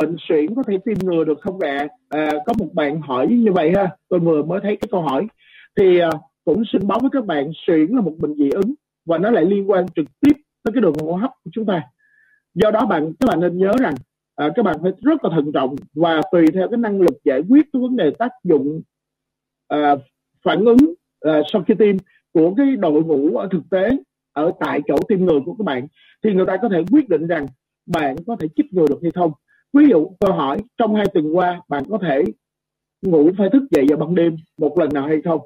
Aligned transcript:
bệnh 0.00 0.16
suyễn 0.28 0.54
có 0.54 0.62
thể 0.62 0.78
tiêm 0.84 0.96
ngừa 1.02 1.24
được 1.24 1.40
không 1.40 1.60
ạ? 1.60 1.86
À, 2.08 2.30
có 2.46 2.52
một 2.58 2.66
bạn 2.72 3.00
hỏi 3.00 3.26
như 3.30 3.52
vậy 3.52 3.72
ha 3.76 3.90
tôi 4.08 4.20
vừa 4.20 4.42
mới 4.42 4.60
thấy 4.60 4.76
cái 4.76 4.88
câu 4.90 5.02
hỏi. 5.02 5.26
Thì 5.76 5.98
à, 5.98 6.10
cũng 6.44 6.62
xin 6.72 6.86
báo 6.86 6.98
với 7.00 7.10
các 7.12 7.26
bạn 7.26 7.50
suyễn 7.66 7.86
là 7.90 8.00
một 8.00 8.12
bệnh 8.18 8.34
dị 8.34 8.50
ứng 8.50 8.74
và 9.06 9.18
nó 9.18 9.30
lại 9.30 9.44
liên 9.44 9.70
quan 9.70 9.86
trực 9.96 10.06
tiếp 10.20 10.32
tới 10.62 10.72
cái 10.74 10.80
đường 10.80 10.94
hô 11.02 11.12
hấp 11.12 11.30
của 11.44 11.50
chúng 11.52 11.66
ta. 11.66 11.82
Do 12.54 12.70
đó 12.70 12.86
bạn 12.86 13.12
các 13.20 13.26
bạn 13.28 13.40
nên 13.40 13.58
nhớ 13.58 13.72
rằng 13.80 13.94
à, 14.36 14.48
các 14.54 14.64
bạn 14.64 14.76
phải 14.82 14.92
rất 15.02 15.24
là 15.24 15.30
thận 15.34 15.52
trọng 15.54 15.76
và 15.94 16.20
tùy 16.32 16.46
theo 16.54 16.68
cái 16.68 16.78
năng 16.78 17.00
lực 17.00 17.14
giải 17.24 17.42
quyết 17.48 17.66
cái 17.72 17.82
vấn 17.82 17.96
đề 17.96 18.10
tác 18.18 18.32
dụng 18.44 18.80
à, 19.68 19.96
phản 20.44 20.64
ứng 20.64 20.94
à, 21.20 21.42
sau 21.52 21.62
khi 21.68 21.74
tiêm 21.78 21.96
của 22.32 22.54
cái 22.54 22.76
đội 22.76 23.02
ngũ 23.02 23.36
ở 23.36 23.48
thực 23.50 23.62
tế 23.70 23.88
ở 24.32 24.52
tại 24.60 24.80
chỗ 24.88 24.96
tiêm 25.08 25.24
ngừa 25.24 25.40
của 25.44 25.54
các 25.54 25.64
bạn. 25.64 25.86
Thì 26.24 26.34
người 26.34 26.46
ta 26.46 26.56
có 26.62 26.68
thể 26.68 26.82
quyết 26.90 27.08
định 27.08 27.26
rằng 27.26 27.46
bạn 27.86 28.16
có 28.26 28.36
thể 28.40 28.48
chích 28.56 28.74
ngừa 28.74 28.86
được 28.88 28.98
hay 29.02 29.10
không 29.10 29.32
ví 29.78 29.88
dụ 29.90 30.10
tôi 30.20 30.32
hỏi 30.32 30.58
trong 30.78 30.94
hai 30.94 31.06
tuần 31.14 31.36
qua 31.36 31.60
bạn 31.68 31.82
có 31.90 31.98
thể 32.02 32.22
ngủ 33.02 33.30
phải 33.38 33.48
thức 33.52 33.62
dậy 33.70 33.86
vào 33.88 33.98
ban 33.98 34.14
đêm 34.14 34.36
một 34.58 34.78
lần 34.78 34.88
nào 34.92 35.06
hay 35.06 35.22
không? 35.24 35.40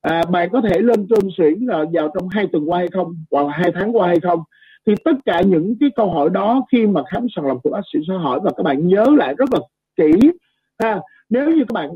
À, 0.00 0.24
bạn 0.30 0.48
có 0.52 0.60
thể 0.60 0.78
lên 0.78 1.06
cơn 1.10 1.30
xuyển 1.36 1.54
là 1.60 1.84
vào 1.92 2.10
trong 2.14 2.28
hai 2.28 2.46
tuần 2.52 2.70
qua 2.70 2.78
hay 2.78 2.88
không? 2.88 3.24
Hoặc 3.30 3.46
là 3.46 3.52
hai 3.52 3.72
tháng 3.74 3.96
qua 3.96 4.08
hay 4.08 4.20
không? 4.20 4.40
Thì 4.86 4.94
tất 5.04 5.12
cả 5.24 5.40
những 5.40 5.74
cái 5.80 5.90
câu 5.96 6.10
hỏi 6.10 6.30
đó 6.30 6.66
khi 6.72 6.86
mà 6.86 7.02
khám 7.10 7.26
sàng 7.36 7.46
lọc 7.46 7.58
của 7.62 7.70
bác 7.70 7.80
sĩ 7.92 7.98
sẽ 8.08 8.14
hỏi 8.14 8.40
và 8.42 8.50
các 8.56 8.62
bạn 8.62 8.88
nhớ 8.88 9.06
lại 9.16 9.34
rất 9.34 9.48
là 9.52 9.60
kỹ. 9.96 10.30
Ha, 10.78 11.00
nếu 11.30 11.50
như 11.50 11.64
các 11.68 11.72
bạn 11.72 11.90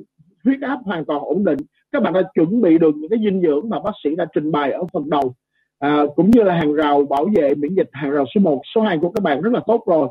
huyết 0.44 0.60
áp 0.60 0.78
hoàn 0.84 1.04
toàn 1.04 1.20
ổn 1.20 1.44
định 1.44 1.58
các 1.94 2.02
bạn 2.02 2.12
đã 2.12 2.22
chuẩn 2.34 2.60
bị 2.60 2.78
được 2.78 2.96
những 2.96 3.10
cái 3.10 3.18
dinh 3.24 3.42
dưỡng 3.42 3.68
mà 3.68 3.80
bác 3.80 3.92
sĩ 4.04 4.16
đã 4.16 4.26
trình 4.34 4.52
bày 4.52 4.72
ở 4.72 4.84
phần 4.92 5.10
đầu. 5.10 5.34
À, 5.78 6.02
cũng 6.16 6.30
như 6.30 6.42
là 6.42 6.54
hàng 6.54 6.72
rào 6.74 7.04
bảo 7.04 7.26
vệ 7.36 7.54
miễn 7.54 7.74
dịch 7.74 7.88
hàng 7.92 8.10
rào 8.10 8.24
số 8.34 8.40
1, 8.40 8.60
số 8.74 8.80
2 8.80 8.98
của 8.98 9.10
các 9.10 9.22
bạn 9.22 9.40
rất 9.40 9.52
là 9.52 9.60
tốt 9.66 9.84
rồi 9.86 10.08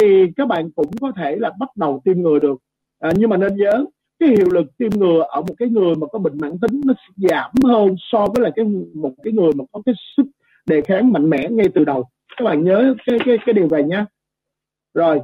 thì 0.00 0.26
các 0.36 0.48
bạn 0.48 0.70
cũng 0.76 0.90
có 1.00 1.12
thể 1.16 1.36
là 1.36 1.52
bắt 1.58 1.68
đầu 1.76 2.02
tiêm 2.04 2.22
ngừa 2.22 2.38
được. 2.38 2.58
À, 2.98 3.10
nhưng 3.16 3.30
mà 3.30 3.36
nên 3.36 3.56
nhớ 3.56 3.84
cái 4.18 4.28
hiệu 4.28 4.48
lực 4.52 4.66
tiêm 4.78 4.90
ngừa 4.94 5.24
ở 5.28 5.40
một 5.40 5.54
cái 5.58 5.68
người 5.68 5.94
mà 5.94 6.06
có 6.06 6.18
bệnh 6.18 6.38
mãn 6.38 6.58
tính 6.58 6.80
nó 6.84 6.94
giảm 7.16 7.50
hơn 7.64 7.94
so 7.98 8.26
với 8.34 8.44
là 8.44 8.50
cái 8.56 8.64
một 8.94 9.12
cái 9.22 9.32
người 9.32 9.50
mà 9.54 9.64
có 9.72 9.82
cái 9.86 9.94
sức 10.16 10.26
đề 10.66 10.82
kháng 10.82 11.12
mạnh 11.12 11.30
mẽ 11.30 11.48
ngay 11.50 11.68
từ 11.74 11.84
đầu. 11.84 12.04
Các 12.36 12.44
bạn 12.44 12.64
nhớ 12.64 12.94
cái 13.06 13.18
cái 13.24 13.36
cái 13.46 13.52
điều 13.52 13.68
này 13.70 13.82
nhé 13.82 14.04
rồi 14.94 15.20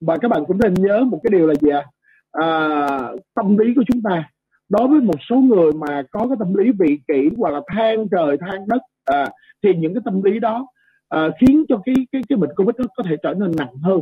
và 0.00 0.16
các 0.16 0.28
bạn 0.28 0.44
cũng 0.46 0.58
nên 0.58 0.74
nhớ 0.74 1.00
một 1.00 1.20
cái 1.22 1.30
điều 1.38 1.46
là 1.46 1.54
gì 1.54 1.70
ạ? 1.70 1.78
À? 1.78 1.92
à, 2.32 3.12
tâm 3.34 3.58
lý 3.58 3.74
của 3.76 3.82
chúng 3.92 4.02
ta. 4.02 4.30
Đối 4.68 4.88
với 4.88 5.00
một 5.00 5.18
số 5.30 5.36
người 5.36 5.72
mà 5.72 6.02
có 6.10 6.26
cái 6.28 6.36
tâm 6.38 6.54
lý 6.54 6.70
vị 6.78 6.98
kỷ 7.08 7.28
hoặc 7.38 7.50
là 7.50 7.60
than 7.66 8.08
trời 8.10 8.36
than 8.40 8.68
đất 8.68 8.82
à, 9.04 9.26
thì 9.62 9.74
những 9.74 9.94
cái 9.94 10.02
tâm 10.04 10.22
lý 10.22 10.38
đó 10.38 10.66
à, 11.12 11.30
khiến 11.40 11.64
cho 11.68 11.82
cái 11.84 11.94
cái 12.12 12.22
cái 12.28 12.36
bệnh 12.36 12.50
covid 12.56 12.76
nó 12.78 12.84
có 12.96 13.02
thể 13.02 13.16
trở 13.22 13.34
nên 13.34 13.52
nặng 13.56 13.76
hơn. 13.82 14.00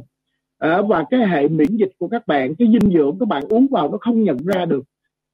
À, 0.58 0.82
và 0.82 1.04
cái 1.10 1.28
hệ 1.28 1.48
miễn 1.48 1.76
dịch 1.76 1.92
của 1.98 2.08
các 2.08 2.26
bạn 2.26 2.54
cái 2.58 2.68
dinh 2.68 2.92
dưỡng 2.92 3.16
các 3.20 3.28
bạn 3.28 3.42
uống 3.48 3.66
vào 3.70 3.90
nó 3.90 3.98
không 4.00 4.22
nhận 4.24 4.36
ra 4.36 4.64
được. 4.64 4.82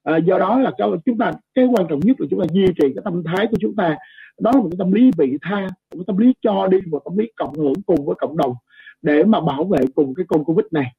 À, 0.03 0.17
do 0.17 0.39
đó 0.39 0.59
là 0.59 0.73
cho 0.79 0.97
chúng 1.07 1.19
ta 1.19 1.33
cái 1.55 1.67
quan 1.67 1.87
trọng 1.89 2.01
nhất 2.01 2.21
là 2.21 2.27
chúng 2.31 2.41
ta 2.41 2.47
duy 2.53 2.67
trì 2.67 2.95
cái 2.95 3.03
tâm 3.05 3.23
thái 3.25 3.47
của 3.51 3.57
chúng 3.61 3.77
ta. 3.77 3.97
Đó 4.41 4.51
là 4.55 4.61
một 4.61 4.69
cái 4.71 4.77
tâm 4.79 4.93
lý 4.93 5.11
vị 5.19 5.39
tha 5.43 5.61
một 5.61 5.69
cái 5.91 6.05
tâm 6.07 6.17
lý 6.17 6.35
cho 6.43 6.67
đi 6.67 6.79
một 6.87 7.03
tâm 7.05 7.19
lý 7.19 7.31
cộng 7.37 7.55
hưởng 7.55 7.83
cùng 7.87 8.07
với 8.07 8.15
cộng 8.19 8.37
đồng 8.37 8.55
để 9.03 9.25
mà 9.25 9.41
bảo 9.41 9.65
vệ 9.65 9.79
cùng 9.95 10.15
cái 10.15 10.27
con 10.29 10.45
covid 10.45 10.67
này. 10.71 10.93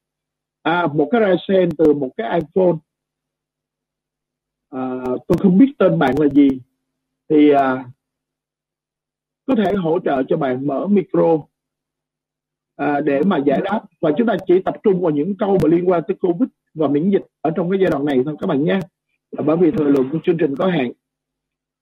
À, 0.64 0.88
một 0.88 1.08
cái 1.12 1.22
sen 1.48 1.70
từ 1.78 1.94
một 1.94 2.10
cái 2.18 2.40
iphone. 2.40 2.78
À, 4.70 5.02
tôi 5.28 5.38
không 5.40 5.58
biết 5.58 5.74
tên 5.78 6.00
bạn 6.00 6.16
là 6.20 6.28
gì. 6.30 6.50
Thì 7.30 7.50
à, 7.50 7.86
có 9.48 9.56
thể 9.56 9.74
hỗ 9.74 10.00
trợ 10.00 10.24
cho 10.30 10.38
bạn 10.38 10.68
mở 10.68 10.88
micro 10.88 11.38
à, 12.76 13.00
để 13.00 13.22
mà 13.26 13.38
giải 13.38 13.62
đáp. 13.64 13.82
Và 14.02 14.12
chúng 14.18 14.28
ta 14.28 14.36
chỉ 14.48 14.62
tập 14.62 14.76
trung 14.84 15.02
vào 15.02 15.12
những 15.12 15.38
câu 15.38 15.58
mà 15.64 15.70
liên 15.70 15.90
quan 15.90 16.02
tới 16.08 16.18
covid 16.22 16.50
và 16.74 16.88
miễn 16.88 17.10
dịch 17.10 17.26
ở 17.42 17.52
trong 17.56 17.72
cái 17.72 17.80
giai 17.82 17.90
đoạn 17.92 18.06
này 18.06 18.22
thôi 18.26 18.36
các 18.40 18.48
bạn 18.48 18.66
nhé. 18.66 18.80
Bởi 19.46 19.58
vì 19.58 19.72
thời 19.72 19.86
lượng 19.86 20.10
của 20.12 20.20
chương 20.24 20.38
trình 20.38 20.56
có 20.56 20.68
hạn. 20.68 20.92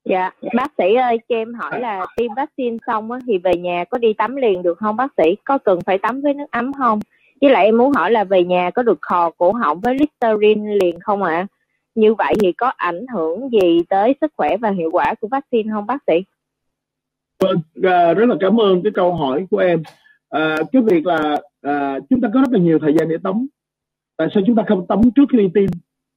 Dạ 0.09 0.31
bác 0.55 0.71
sĩ 0.77 0.95
ơi 0.95 1.19
cho 1.29 1.35
em 1.35 1.53
hỏi 1.53 1.79
là 1.79 2.05
tiêm 2.17 2.33
vaccine 2.35 2.77
xong 2.87 3.11
á, 3.11 3.19
thì 3.27 3.37
về 3.37 3.55
nhà 3.55 3.83
có 3.89 3.97
đi 3.97 4.13
tắm 4.13 4.35
liền 4.35 4.63
được 4.63 4.77
không 4.77 4.95
bác 4.95 5.13
sĩ? 5.17 5.35
Có 5.43 5.57
cần 5.57 5.79
phải 5.85 5.97
tắm 5.97 6.21
với 6.21 6.33
nước 6.33 6.51
ấm 6.51 6.73
không? 6.73 6.99
Với 7.41 7.49
lại 7.51 7.65
em 7.65 7.77
muốn 7.77 7.91
hỏi 7.91 8.11
là 8.11 8.23
về 8.23 8.43
nhà 8.43 8.71
có 8.71 8.83
được 8.83 8.97
khò 9.01 9.31
cổ 9.37 9.51
họng 9.51 9.79
với 9.79 9.95
listerine 9.95 10.75
liền 10.75 10.99
không 10.99 11.23
ạ? 11.23 11.35
À? 11.35 11.47
như 11.95 12.13
vậy 12.13 12.33
thì 12.41 12.51
có 12.51 12.67
ảnh 12.67 13.05
hưởng 13.13 13.49
gì 13.49 13.79
tới 13.89 14.15
sức 14.21 14.33
khỏe 14.37 14.57
và 14.57 14.69
hiệu 14.69 14.89
quả 14.91 15.13
của 15.21 15.27
vaccine 15.27 15.71
không 15.71 15.85
bác 15.85 16.03
sĩ? 16.07 16.13
Vâng 17.45 17.61
à, 17.93 18.13
rất 18.13 18.25
là 18.25 18.35
cảm 18.39 18.59
ơn 18.59 18.83
cái 18.83 18.91
câu 18.95 19.13
hỏi 19.13 19.45
của 19.51 19.57
em. 19.57 19.83
À, 20.29 20.57
cái 20.71 20.81
việc 20.81 21.05
là 21.05 21.37
à, 21.61 21.99
chúng 22.09 22.21
ta 22.21 22.29
có 22.33 22.39
rất 22.39 22.51
là 22.51 22.59
nhiều 22.59 22.79
thời 22.79 22.93
gian 22.99 23.09
để 23.09 23.15
tắm. 23.23 23.47
Tại 24.17 24.27
sao 24.33 24.43
chúng 24.47 24.55
ta 24.55 24.63
không 24.67 24.87
tắm 24.87 25.01
trước 25.15 25.23
khi 25.31 25.37
đi 25.37 25.49
tiêm? 25.53 25.69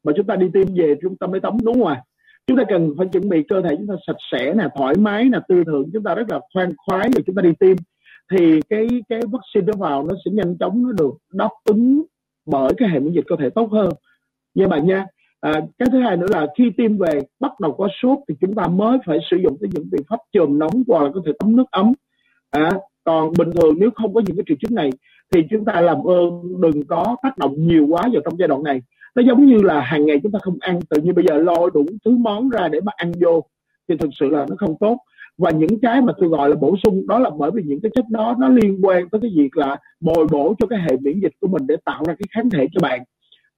Mà 0.05 0.13
chúng 0.17 0.27
ta 0.27 0.37
đi 0.37 0.47
tiêm 0.53 0.67
về 0.75 0.95
chúng 1.03 1.17
ta 1.17 1.27
mới 1.27 1.41
tắm 1.41 1.57
đúng 1.63 1.75
không 1.75 1.87
ạ? 1.87 2.03
Chúng 2.47 2.57
ta 2.57 2.65
cần 2.69 2.95
phải 2.99 3.07
chuẩn 3.13 3.29
bị 3.29 3.43
cơ 3.49 3.63
thể 3.63 3.77
chúng 3.77 3.87
ta 3.87 3.95
sạch 4.07 4.17
sẽ 4.33 4.55
nè 4.55 4.69
thoải 4.77 4.95
mái 4.95 5.25
nè 5.25 5.39
tư 5.49 5.63
tưởng 5.67 5.91
chúng 5.93 6.03
ta 6.03 6.15
rất 6.15 6.31
là 6.31 6.41
khoan 6.55 6.73
khoái 6.77 7.09
rồi 7.15 7.23
chúng 7.27 7.37
ta 7.37 7.43
đi 7.43 7.53
tiêm. 7.61 7.77
Thì 8.33 8.61
cái 8.71 8.89
cái 9.09 9.21
vaccine 9.33 9.67
nó 9.67 9.73
vào 9.79 10.03
nó 10.03 10.15
sẽ 10.25 10.31
nhanh 10.31 10.57
chóng 10.61 10.83
nó 10.83 10.93
được 10.93 11.15
đáp 11.33 11.51
ứng 11.65 12.03
bởi 12.47 12.73
cái 12.77 12.89
hệ 12.89 13.01
miễn 13.01 13.13
dịch 13.13 13.25
cơ 13.27 13.37
thể 13.39 13.51
tốt 13.51 13.69
hơn. 13.73 13.89
Nha 14.55 14.67
bạn 14.67 14.87
nha 14.87 15.07
à, 15.41 15.53
cái 15.79 15.89
thứ 15.93 16.01
hai 16.01 16.17
nữa 16.17 16.27
là 16.31 16.47
khi 16.59 16.71
tiêm 16.77 16.99
về 16.99 17.21
bắt 17.41 17.61
đầu 17.61 17.73
có 17.73 17.89
sốt 18.03 18.19
thì 18.29 18.35
chúng 18.41 18.55
ta 18.55 18.67
mới 18.67 18.99
phải 19.07 19.19
sử 19.31 19.37
dụng 19.37 19.57
tới 19.61 19.71
những 19.73 19.89
biện 19.93 20.03
pháp 20.09 20.17
chườm 20.33 20.59
nóng 20.59 20.83
hoặc 20.89 21.03
là 21.03 21.11
có 21.15 21.21
thể 21.27 21.33
tắm 21.39 21.57
nước 21.57 21.71
ấm. 21.71 21.93
À, 22.51 22.71
còn 23.05 23.33
bình 23.39 23.51
thường 23.51 23.75
nếu 23.79 23.91
không 23.95 24.15
có 24.15 24.21
những 24.27 24.37
cái 24.37 24.45
triệu 24.49 24.57
chứng 24.61 24.75
này 24.75 24.91
thì 25.35 25.41
chúng 25.51 25.65
ta 25.65 25.81
làm 25.81 25.97
ơn 26.05 26.61
đừng 26.61 26.85
có 26.85 27.17
tác 27.23 27.39
động 27.39 27.55
nhiều 27.57 27.87
quá 27.89 28.03
vào 28.13 28.23
trong 28.25 28.39
giai 28.39 28.49
đoạn 28.49 28.63
này. 28.63 28.81
Nó 29.15 29.23
giống 29.27 29.47
như 29.47 29.63
là 29.63 29.81
hàng 29.81 30.07
ngày 30.07 30.21
chúng 30.23 30.33
ta 30.33 30.39
không 30.43 30.57
ăn 30.61 30.81
tự 30.91 31.01
nhiên 31.01 31.15
bây 31.15 31.25
giờ 31.29 31.39
lôi 31.39 31.71
đủ 31.75 31.87
thứ 32.05 32.17
món 32.17 32.49
ra 32.49 32.69
để 32.69 32.81
mà 32.81 32.93
ăn 32.97 33.13
vô 33.21 33.45
thì 33.89 33.97
thực 33.97 34.11
sự 34.21 34.29
là 34.29 34.47
nó 34.51 34.57
không 34.59 34.75
tốt. 34.81 34.99
Và 35.39 35.51
những 35.51 35.81
cái 35.83 36.03
mà 36.03 36.13
tôi 36.19 36.29
gọi 36.29 36.49
là 36.49 36.57
bổ 36.57 36.77
sung 36.85 37.07
đó 37.07 37.19
là 37.19 37.31
bởi 37.39 37.51
vì 37.55 37.63
những 37.67 37.81
cái 37.81 37.91
chất 37.95 38.05
đó 38.11 38.37
nó 38.39 38.49
liên 38.49 38.79
quan 38.83 39.09
tới 39.09 39.21
cái 39.21 39.31
việc 39.37 39.57
là 39.57 39.77
bồi 40.01 40.27
bổ 40.31 40.55
cho 40.59 40.67
cái 40.67 40.79
hệ 40.79 40.97
miễn 41.01 41.21
dịch 41.21 41.33
của 41.41 41.49
mình 41.49 41.67
để 41.67 41.77
tạo 41.85 42.03
ra 42.07 42.15
cái 42.15 42.27
kháng 42.31 42.51
thể 42.51 42.67
cho 42.73 42.81
bạn 42.83 43.01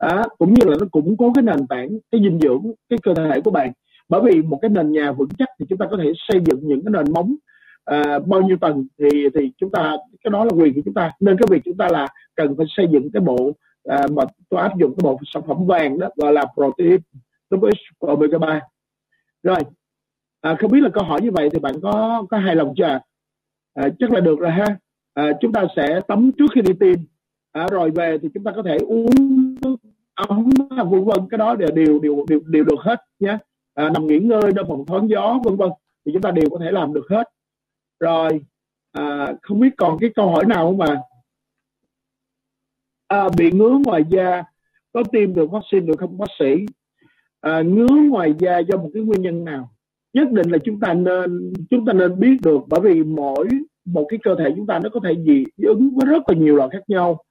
à, 0.01 0.25
cũng 0.39 0.55
như 0.55 0.71
là 0.71 0.77
nó 0.81 0.87
củng 0.93 1.17
cố 1.17 1.33
cái 1.35 1.43
nền 1.43 1.67
tảng 1.67 1.89
cái 2.11 2.21
dinh 2.25 2.39
dưỡng 2.41 2.63
cái 2.89 2.99
cơ 3.03 3.15
thể 3.15 3.41
của 3.45 3.51
bạn. 3.51 3.73
Bởi 4.09 4.21
vì 4.25 4.43
một 4.43 4.59
cái 4.63 4.69
nền 4.69 4.93
nhà 4.93 5.13
vững 5.13 5.29
chắc 5.39 5.49
thì 5.59 5.67
chúng 5.69 5.79
ta 5.79 5.87
có 5.91 5.97
thể 6.03 6.13
xây 6.29 6.41
dựng 6.47 6.61
những 6.63 6.85
cái 6.85 6.93
nền 6.93 7.13
móng 7.13 7.35
à, 7.85 8.19
bao 8.27 8.43
nhiêu 8.43 8.57
tầng 8.61 8.87
thì 8.99 9.29
thì 9.35 9.53
chúng 9.57 9.71
ta 9.71 9.97
cái 10.25 10.31
đó 10.31 10.45
là 10.45 10.51
quyền 10.51 10.75
của 10.75 10.81
chúng 10.85 10.95
ta. 10.95 11.11
Nên 11.21 11.37
cái 11.39 11.47
việc 11.51 11.63
chúng 11.65 11.77
ta 11.77 11.89
là 11.89 12.07
cần 12.37 12.57
phải 12.57 12.67
xây 12.69 12.87
dựng 12.93 13.11
cái 13.13 13.21
bộ 13.21 13.53
à, 13.85 14.07
mà 14.17 14.23
tôi 14.49 14.61
áp 14.61 14.79
dụng 14.79 14.91
cái 14.91 15.03
bộ 15.03 15.19
sản 15.35 15.43
phẩm 15.49 15.67
vàng 15.67 15.99
đó 15.99 16.09
gọi 16.17 16.33
là 16.33 16.45
protein 16.55 17.01
double 17.51 17.71
omega 17.99 18.39
3 18.39 18.61
rồi 19.43 19.59
à, 20.41 20.57
không 20.59 20.71
biết 20.71 20.81
là 20.81 20.89
câu 20.89 21.05
hỏi 21.05 21.21
như 21.23 21.31
vậy 21.31 21.49
thì 21.53 21.59
bạn 21.59 21.75
có 21.83 22.25
có 22.31 22.39
hài 22.39 22.57
lòng 22.57 22.75
chưa? 22.77 23.01
À, 23.75 23.89
chắc 23.99 24.13
là 24.13 24.21
được 24.21 24.39
rồi 24.41 24.51
ha. 24.51 24.77
À, 25.15 25.33
chúng 25.41 25.53
ta 25.53 25.65
sẽ 25.77 26.01
tắm 26.09 26.31
trước 26.39 26.47
khi 26.55 26.61
đi 26.61 26.73
tiêm. 26.81 26.99
À, 27.53 27.67
rồi 27.71 27.91
về 27.91 28.19
thì 28.23 28.29
chúng 28.35 28.45
ta 28.45 28.53
có 28.57 28.63
thể 28.63 28.79
uống 28.79 29.15
ấm 30.15 30.51
vân 30.91 31.05
vân 31.05 31.29
cái 31.31 31.39
đó 31.39 31.55
đều 31.55 31.71
đều 31.71 31.99
đều 31.99 32.25
đều, 32.29 32.41
đều 32.47 32.65
được 32.65 32.81
hết 32.81 33.01
nhé 33.21 33.39
à, 33.75 33.91
nằm 33.91 34.07
nghỉ 34.07 34.19
ngơi 34.19 34.53
trong 34.57 34.69
phòng 34.69 34.87
thoáng 34.87 35.09
gió 35.09 35.41
vân 35.45 35.57
vân 35.57 35.71
thì 36.05 36.13
chúng 36.13 36.23
ta 36.23 36.31
đều 36.31 36.51
có 36.51 36.59
thể 36.61 36.71
làm 36.71 36.93
được 36.93 37.07
hết. 37.11 37.25
Rồi 38.01 38.41
à, 38.93 39.33
không 39.43 39.61
biết 39.61 39.71
còn 39.77 39.99
cái 40.01 40.11
câu 40.15 40.31
hỏi 40.31 40.45
nào 40.47 40.67
không 40.67 40.79
mà 40.79 41.01
à, 43.09 43.29
bị 43.39 43.51
ngứa 43.53 43.79
ngoài 43.85 44.05
da 44.11 44.43
có 44.93 45.03
tiêm 45.13 45.35
được 45.35 45.51
vaccine 45.51 45.87
được 45.87 45.99
không 45.99 46.19
bác 46.19 46.31
sĩ? 46.39 46.67
À, 47.41 47.63
ngứa 47.63 47.89
ngoài 48.09 48.35
da 48.39 48.59
do 48.59 48.77
một 48.77 48.91
cái 48.95 49.03
nguyên 49.03 49.23
nhân 49.23 49.45
nào? 49.45 49.71
Nhất 50.13 50.33
định 50.33 50.51
là 50.51 50.59
chúng 50.65 50.81
ta 50.81 50.95
nên 50.95 51.53
chúng 51.71 51.87
ta 51.87 51.93
nên 51.93 52.21
biết 52.21 52.37
được 52.43 52.61
bởi 52.69 52.81
vì 52.81 53.03
mỗi 53.03 53.49
một 53.85 54.07
cái 54.09 54.19
cơ 54.23 54.35
thể 54.39 54.53
chúng 54.57 54.67
ta 54.67 54.79
nó 54.79 54.91
có 54.93 55.01
thể 55.05 55.15
dị 55.27 55.45
ứng 55.67 55.91
với 55.97 56.07
rất 56.07 56.23
là 56.29 56.35
nhiều 56.39 56.57
loại 56.57 56.69
khác 56.73 56.83
nhau 56.89 57.25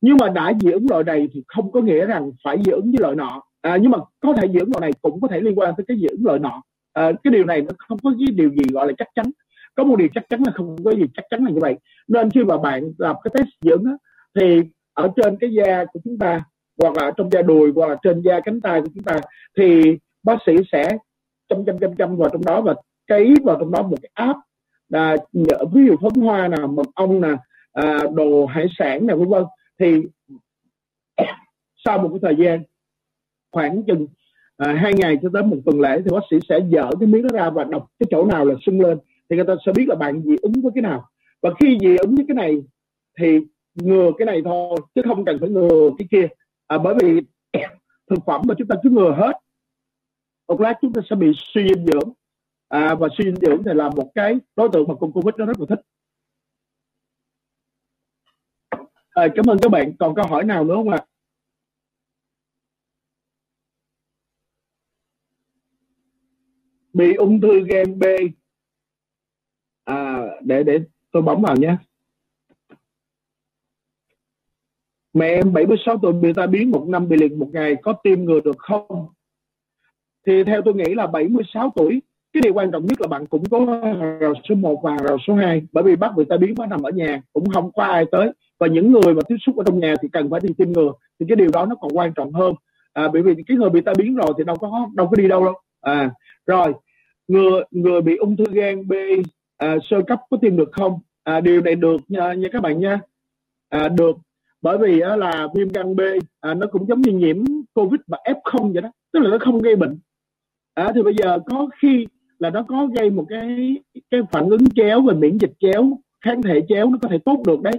nhưng 0.00 0.16
mà 0.20 0.28
đã 0.28 0.52
dị 0.60 0.70
ứng 0.70 0.86
loại 0.90 1.04
này 1.04 1.28
thì 1.32 1.42
không 1.46 1.72
có 1.72 1.80
nghĩa 1.80 2.06
rằng 2.06 2.30
phải 2.44 2.56
dị 2.64 2.72
ứng 2.72 2.90
với 2.90 3.00
loại 3.00 3.14
nọ. 3.14 3.42
À, 3.62 3.76
nhưng 3.80 3.90
mà 3.90 3.98
có 4.20 4.32
thể 4.32 4.48
dị 4.48 4.58
ứng 4.58 4.70
loại 4.72 4.80
này 4.80 4.90
cũng 5.02 5.20
có 5.20 5.28
thể 5.28 5.40
liên 5.40 5.58
quan 5.58 5.74
tới 5.76 5.84
cái 5.88 5.96
dị 5.96 6.06
ứng 6.06 6.24
loại 6.24 6.38
nọ. 6.38 6.62
À, 6.92 7.12
cái 7.24 7.32
điều 7.32 7.44
này 7.44 7.60
nó 7.60 7.70
không 7.78 7.98
có 7.98 8.10
cái 8.18 8.34
điều 8.34 8.50
gì 8.50 8.62
gọi 8.72 8.86
là 8.86 8.92
chắc 8.98 9.08
chắn. 9.14 9.26
Có 9.74 9.84
một 9.84 9.96
điều 9.96 10.08
chắc 10.14 10.24
chắn 10.28 10.42
là 10.46 10.52
không 10.52 10.76
có 10.84 10.90
gì 10.90 11.04
chắc 11.14 11.24
chắn 11.30 11.44
là 11.44 11.50
như 11.50 11.58
vậy. 11.60 11.74
Nên 12.08 12.30
khi 12.30 12.44
mà 12.44 12.58
bạn 12.58 12.82
làm 12.98 13.16
cái 13.24 13.30
test 13.34 13.48
dị 13.60 13.70
ứng 13.70 13.84
á, 13.84 13.92
thì 14.40 14.60
ở 14.94 15.08
trên 15.16 15.36
cái 15.40 15.50
da 15.52 15.84
của 15.92 16.00
chúng 16.04 16.18
ta 16.18 16.44
hoặc 16.82 16.96
là 16.96 17.10
trong 17.16 17.30
da 17.30 17.42
đùi 17.42 17.72
hoặc 17.74 17.86
là 17.86 17.96
trên 18.02 18.20
da 18.20 18.40
cánh 18.40 18.60
tay 18.60 18.80
của 18.80 18.88
chúng 18.94 19.04
ta 19.04 19.20
thì 19.56 19.98
bác 20.22 20.36
sĩ 20.46 20.52
sẽ 20.72 20.98
chăm 21.48 21.64
chăm 21.64 21.78
chăm 21.78 21.96
chăm 21.96 22.16
vào 22.16 22.28
trong 22.32 22.44
đó 22.44 22.60
và 22.60 22.74
cấy 23.06 23.34
vào 23.44 23.56
trong 23.60 23.70
đó 23.70 23.82
một 23.82 23.96
cái 24.02 24.10
áp 24.14 24.36
là 24.88 25.16
ví 25.72 25.86
dụ 25.86 25.96
phấn 26.02 26.22
hoa 26.22 26.48
nè 26.48 26.56
mật 26.70 26.86
ong 26.94 27.20
nè 27.20 27.28
à, 27.72 27.98
đồ 28.14 28.46
hải 28.46 28.66
sản 28.78 29.06
nè 29.06 29.14
vân 29.14 29.28
vân 29.28 29.44
thì 29.78 30.02
sau 31.84 31.98
một 31.98 32.08
cái 32.08 32.18
thời 32.22 32.44
gian 32.44 32.62
khoảng 33.52 33.82
chừng 33.82 34.06
à, 34.56 34.72
hai 34.72 34.92
ngày 34.94 35.18
cho 35.22 35.28
tới 35.32 35.42
một 35.42 35.56
tuần 35.64 35.80
lễ 35.80 36.02
thì 36.04 36.10
bác 36.10 36.20
sĩ 36.30 36.36
sẽ 36.48 36.60
dở 36.68 36.90
cái 37.00 37.06
miếng 37.06 37.22
đó 37.22 37.28
ra 37.32 37.50
và 37.50 37.64
đọc 37.64 37.86
cái 37.98 38.06
chỗ 38.10 38.26
nào 38.26 38.44
là 38.44 38.54
sưng 38.66 38.80
lên. 38.80 38.98
Thì 39.30 39.36
người 39.36 39.44
ta 39.44 39.54
sẽ 39.66 39.72
biết 39.72 39.84
là 39.88 39.94
bạn 39.94 40.22
dị 40.22 40.36
ứng 40.42 40.52
với 40.62 40.72
cái 40.74 40.82
nào. 40.82 41.08
Và 41.42 41.50
khi 41.60 41.78
dị 41.80 41.96
ứng 41.96 42.14
với 42.14 42.24
cái 42.28 42.34
này 42.34 42.62
thì 43.18 43.38
ngừa 43.74 44.10
cái 44.18 44.26
này 44.26 44.42
thôi 44.44 44.80
chứ 44.94 45.02
không 45.04 45.24
cần 45.24 45.38
phải 45.40 45.48
ngừa 45.48 45.90
cái 45.98 46.08
kia. 46.10 46.28
À, 46.66 46.78
bởi 46.78 46.94
vì 47.00 47.20
thực 48.10 48.18
phẩm 48.26 48.42
mà 48.48 48.54
chúng 48.58 48.68
ta 48.68 48.76
cứ 48.82 48.90
ngừa 48.90 49.14
hết 49.18 49.32
một 50.48 50.60
lát 50.60 50.74
chúng 50.80 50.92
ta 50.92 51.02
sẽ 51.10 51.16
bị 51.16 51.32
suy 51.34 51.68
dinh 51.68 51.86
dưỡng. 51.86 52.12
À, 52.68 52.94
và 52.94 53.08
suy 53.18 53.24
dinh 53.24 53.36
dưỡng 53.36 53.62
thì 53.64 53.70
là 53.74 53.90
một 53.96 54.10
cái 54.14 54.38
đối 54.56 54.68
tượng 54.72 54.88
mà 54.88 54.94
con 55.00 55.12
covid 55.12 55.34
nó 55.38 55.46
rất 55.46 55.60
là 55.60 55.66
thích. 55.68 55.80
À, 59.20 59.28
cảm 59.34 59.46
ơn 59.46 59.58
các 59.58 59.68
bạn. 59.68 59.92
Còn 59.98 60.14
câu 60.14 60.26
hỏi 60.26 60.44
nào 60.44 60.64
nữa 60.64 60.74
không 60.74 60.90
ạ? 60.90 60.98
À? 60.98 61.08
bị 66.98 67.14
ung 67.14 67.40
thư 67.40 67.60
gan 67.60 67.98
B. 67.98 68.04
À, 69.84 70.20
để 70.40 70.62
để 70.62 70.80
tôi 71.12 71.22
bấm 71.22 71.42
vào 71.42 71.56
nhé. 71.56 71.76
Mẹ 75.12 75.26
em 75.26 75.52
76 75.52 75.98
tuổi 76.02 76.12
bị 76.12 76.32
tai 76.32 76.46
biến 76.46 76.70
một 76.70 76.86
năm 76.88 77.08
bị 77.08 77.16
liệt 77.16 77.32
một 77.32 77.48
ngày 77.52 77.76
có 77.82 77.92
tiêm 77.92 78.24
ngừa 78.24 78.40
được 78.40 78.58
không? 78.58 79.08
Thì 80.26 80.44
theo 80.44 80.62
tôi 80.64 80.74
nghĩ 80.74 80.94
là 80.94 81.06
76 81.06 81.72
tuổi 81.76 82.02
cái 82.32 82.40
điều 82.40 82.54
quan 82.54 82.70
trọng 82.70 82.86
nhất 82.86 83.00
là 83.00 83.08
bạn 83.08 83.26
cũng 83.26 83.44
có 83.50 83.58
rào 84.20 84.34
số 84.48 84.54
1 84.54 84.80
và 84.82 84.96
rào 84.96 85.18
số 85.26 85.34
2 85.34 85.62
bởi 85.72 85.84
vì 85.84 85.96
bắt 85.96 86.12
bị 86.16 86.24
tai 86.28 86.38
biến 86.38 86.54
nó 86.58 86.66
nằm 86.66 86.82
ở 86.82 86.90
nhà 86.90 87.22
cũng 87.32 87.50
không 87.50 87.72
có 87.72 87.82
ai 87.82 88.04
tới 88.12 88.32
và 88.58 88.66
những 88.66 88.92
người 88.92 89.14
mà 89.14 89.22
tiếp 89.28 89.36
xúc 89.46 89.56
ở 89.56 89.64
trong 89.66 89.80
nhà 89.80 89.94
thì 90.02 90.08
cần 90.12 90.30
phải 90.30 90.40
đi 90.40 90.54
tiêm 90.58 90.72
ngừa. 90.72 90.92
Thì 91.20 91.26
cái 91.28 91.36
điều 91.36 91.48
đó 91.52 91.66
nó 91.66 91.74
còn 91.74 91.90
quan 91.96 92.12
trọng 92.14 92.32
hơn. 92.32 92.54
À, 92.92 93.08
bởi 93.12 93.22
vì 93.22 93.34
cái 93.46 93.56
người 93.56 93.70
bị 93.70 93.80
tai 93.80 93.94
biến 93.98 94.16
rồi 94.16 94.32
thì 94.38 94.44
đâu 94.44 94.56
có 94.56 94.88
đâu 94.94 95.06
có 95.06 95.16
đi 95.16 95.28
đâu 95.28 95.44
đâu. 95.44 95.54
À 95.80 96.10
rồi 96.48 96.72
người 97.28 97.62
người 97.70 98.00
bị 98.00 98.16
ung 98.16 98.36
thư 98.36 98.44
gan 98.52 98.88
B 98.88 98.92
à, 99.56 99.76
sơ 99.90 100.02
cấp 100.06 100.20
có 100.30 100.36
tiêm 100.40 100.56
được 100.56 100.68
không? 100.72 101.00
À, 101.24 101.40
điều 101.40 101.60
này 101.60 101.74
được 101.74 101.96
nha, 102.08 102.32
nha 102.32 102.48
các 102.52 102.62
bạn 102.62 102.80
nha. 102.80 103.00
À, 103.68 103.88
được. 103.88 104.16
Bởi 104.62 104.78
vì 104.78 105.00
á, 105.00 105.16
là 105.16 105.48
viêm 105.54 105.68
gan 105.68 105.96
B 105.96 106.00
à, 106.40 106.54
nó 106.54 106.66
cũng 106.66 106.86
giống 106.86 107.00
như 107.00 107.12
nhiễm 107.12 107.44
covid 107.74 108.00
và 108.06 108.18
F0 108.24 108.72
vậy 108.72 108.82
đó. 108.82 108.90
Tức 109.12 109.20
là 109.20 109.30
nó 109.30 109.38
không 109.40 109.58
gây 109.58 109.76
bệnh. 109.76 109.98
À, 110.74 110.92
thì 110.94 111.02
bây 111.02 111.14
giờ 111.14 111.38
có 111.46 111.68
khi 111.82 112.06
là 112.38 112.50
nó 112.50 112.62
có 112.68 112.86
gây 112.86 113.10
một 113.10 113.24
cái 113.28 113.76
cái 114.10 114.20
phản 114.32 114.50
ứng 114.50 114.64
chéo 114.76 115.02
về 115.02 115.14
miễn 115.14 115.38
dịch 115.38 115.52
chéo 115.60 115.90
kháng 116.24 116.42
thể 116.42 116.60
chéo 116.68 116.90
nó 116.90 116.98
có 117.02 117.08
thể 117.08 117.18
tốt 117.24 117.42
được 117.46 117.62
đấy 117.62 117.74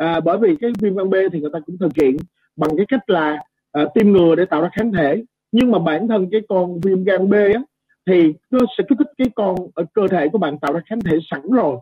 à, 0.00 0.20
bởi 0.20 0.38
vì 0.38 0.56
cái 0.60 0.70
viêm 0.80 0.96
gan 0.96 1.10
B 1.10 1.14
thì 1.32 1.40
người 1.40 1.50
ta 1.52 1.58
cũng 1.66 1.78
thực 1.78 1.92
hiện 2.02 2.16
bằng 2.56 2.70
cái 2.76 2.86
cách 2.88 3.10
là 3.10 3.42
à, 3.72 3.84
tiêm 3.94 4.12
ngừa 4.12 4.34
để 4.34 4.44
tạo 4.44 4.62
ra 4.62 4.70
kháng 4.72 4.92
thể. 4.92 5.22
Nhưng 5.52 5.70
mà 5.70 5.78
bản 5.78 6.08
thân 6.08 6.28
cái 6.32 6.40
con 6.48 6.80
viêm 6.80 7.04
gan 7.04 7.30
B 7.30 7.32
á, 7.34 7.62
thì 8.06 8.32
nó 8.50 8.58
sẽ 8.78 8.84
kích 8.88 8.98
thích 8.98 9.12
cái 9.18 9.28
con 9.34 9.54
ở 9.74 9.84
cơ 9.94 10.08
thể 10.10 10.28
của 10.28 10.38
bạn 10.38 10.58
tạo 10.58 10.72
ra 10.72 10.80
kháng 10.86 11.00
thể 11.00 11.18
sẵn 11.30 11.40
rồi. 11.50 11.76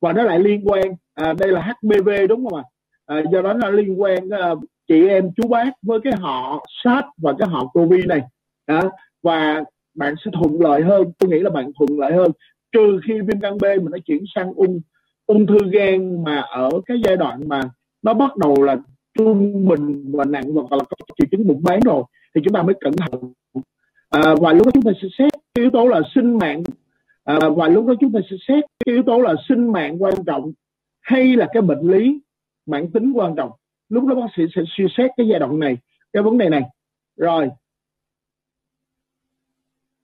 Và 0.00 0.12
nó 0.12 0.22
lại 0.22 0.38
liên 0.38 0.68
quan 0.68 0.82
à, 1.14 1.32
đây 1.38 1.52
là 1.52 1.60
HPV 1.60 2.08
đúng 2.28 2.48
không 2.48 2.58
ạ? 2.58 2.64
À? 3.06 3.22
do 3.32 3.42
đó 3.42 3.52
nó 3.52 3.70
liên 3.70 4.02
quan 4.02 4.30
à, 4.30 4.54
chị 4.88 5.08
em 5.08 5.30
chú 5.36 5.48
bác 5.48 5.70
với 5.82 6.00
cái 6.04 6.12
họ 6.20 6.66
sars 6.84 7.06
và 7.16 7.32
cái 7.38 7.48
họ 7.48 7.66
covid 7.66 8.06
này. 8.06 8.20
À, 8.66 8.82
và 9.22 9.64
bạn 9.94 10.14
sẽ 10.24 10.30
thuận 10.34 10.60
lợi 10.60 10.82
hơn 10.82 11.12
tôi 11.18 11.30
nghĩ 11.30 11.38
là 11.38 11.50
bạn 11.50 11.70
thuận 11.78 12.00
lợi 12.00 12.12
hơn. 12.12 12.30
Trừ 12.72 13.00
khi 13.06 13.14
viêm 13.20 13.40
gan 13.40 13.58
B 13.60 13.64
mà 13.64 13.90
nó 13.90 13.98
chuyển 14.06 14.24
sang 14.34 14.52
ung 14.52 14.80
ung 15.28 15.46
thư 15.46 15.58
gan 15.72 16.24
mà 16.24 16.40
ở 16.40 16.70
cái 16.86 16.96
giai 17.04 17.16
đoạn 17.16 17.48
mà 17.48 17.60
nó 18.02 18.14
bắt 18.14 18.36
đầu 18.36 18.62
là 18.62 18.76
trung 19.18 19.68
bình 19.68 20.12
và 20.12 20.24
nặng 20.24 20.44
hoặc 20.54 20.72
là 20.72 20.84
có 20.84 20.96
triệu 21.18 21.28
chứng 21.30 21.46
bụng 21.46 21.62
bán 21.62 21.80
rồi 21.80 22.02
thì 22.34 22.40
chúng 22.44 22.54
ta 22.54 22.62
mới 22.62 22.74
cẩn 22.80 22.92
thận. 22.92 23.32
À, 24.10 24.34
và 24.40 24.52
lúc 24.52 24.66
đó 24.66 24.70
chúng 24.74 24.82
ta 24.82 24.90
sẽ 25.02 25.08
xét 25.18 25.32
cái 25.54 25.62
yếu 25.62 25.70
tố 25.70 25.86
là 25.86 26.00
sinh 26.14 26.38
mạng. 26.38 26.62
À, 27.24 27.38
và 27.56 27.68
lúc 27.68 27.86
đó 27.86 27.94
chúng 28.00 28.12
ta 28.12 28.20
sẽ 28.30 28.36
xét 28.48 28.64
cái 28.84 28.94
yếu 28.94 29.02
tố 29.02 29.20
là 29.20 29.34
sinh 29.48 29.72
mạng 29.72 30.02
quan 30.02 30.14
trọng 30.26 30.52
hay 31.00 31.36
là 31.36 31.48
cái 31.52 31.62
bệnh 31.62 31.90
lý 31.90 32.20
mãn 32.66 32.90
tính 32.92 33.12
quan 33.12 33.36
trọng. 33.36 33.50
Lúc 33.88 34.06
đó 34.06 34.14
bác 34.14 34.26
sĩ 34.36 34.42
sẽ 34.54 34.62
suy 34.76 34.84
xét 34.96 35.10
cái 35.16 35.28
giai 35.28 35.40
đoạn 35.40 35.58
này 35.58 35.78
cái 36.12 36.22
vấn 36.22 36.38
đề 36.38 36.48
này. 36.48 36.62
Rồi. 37.16 37.48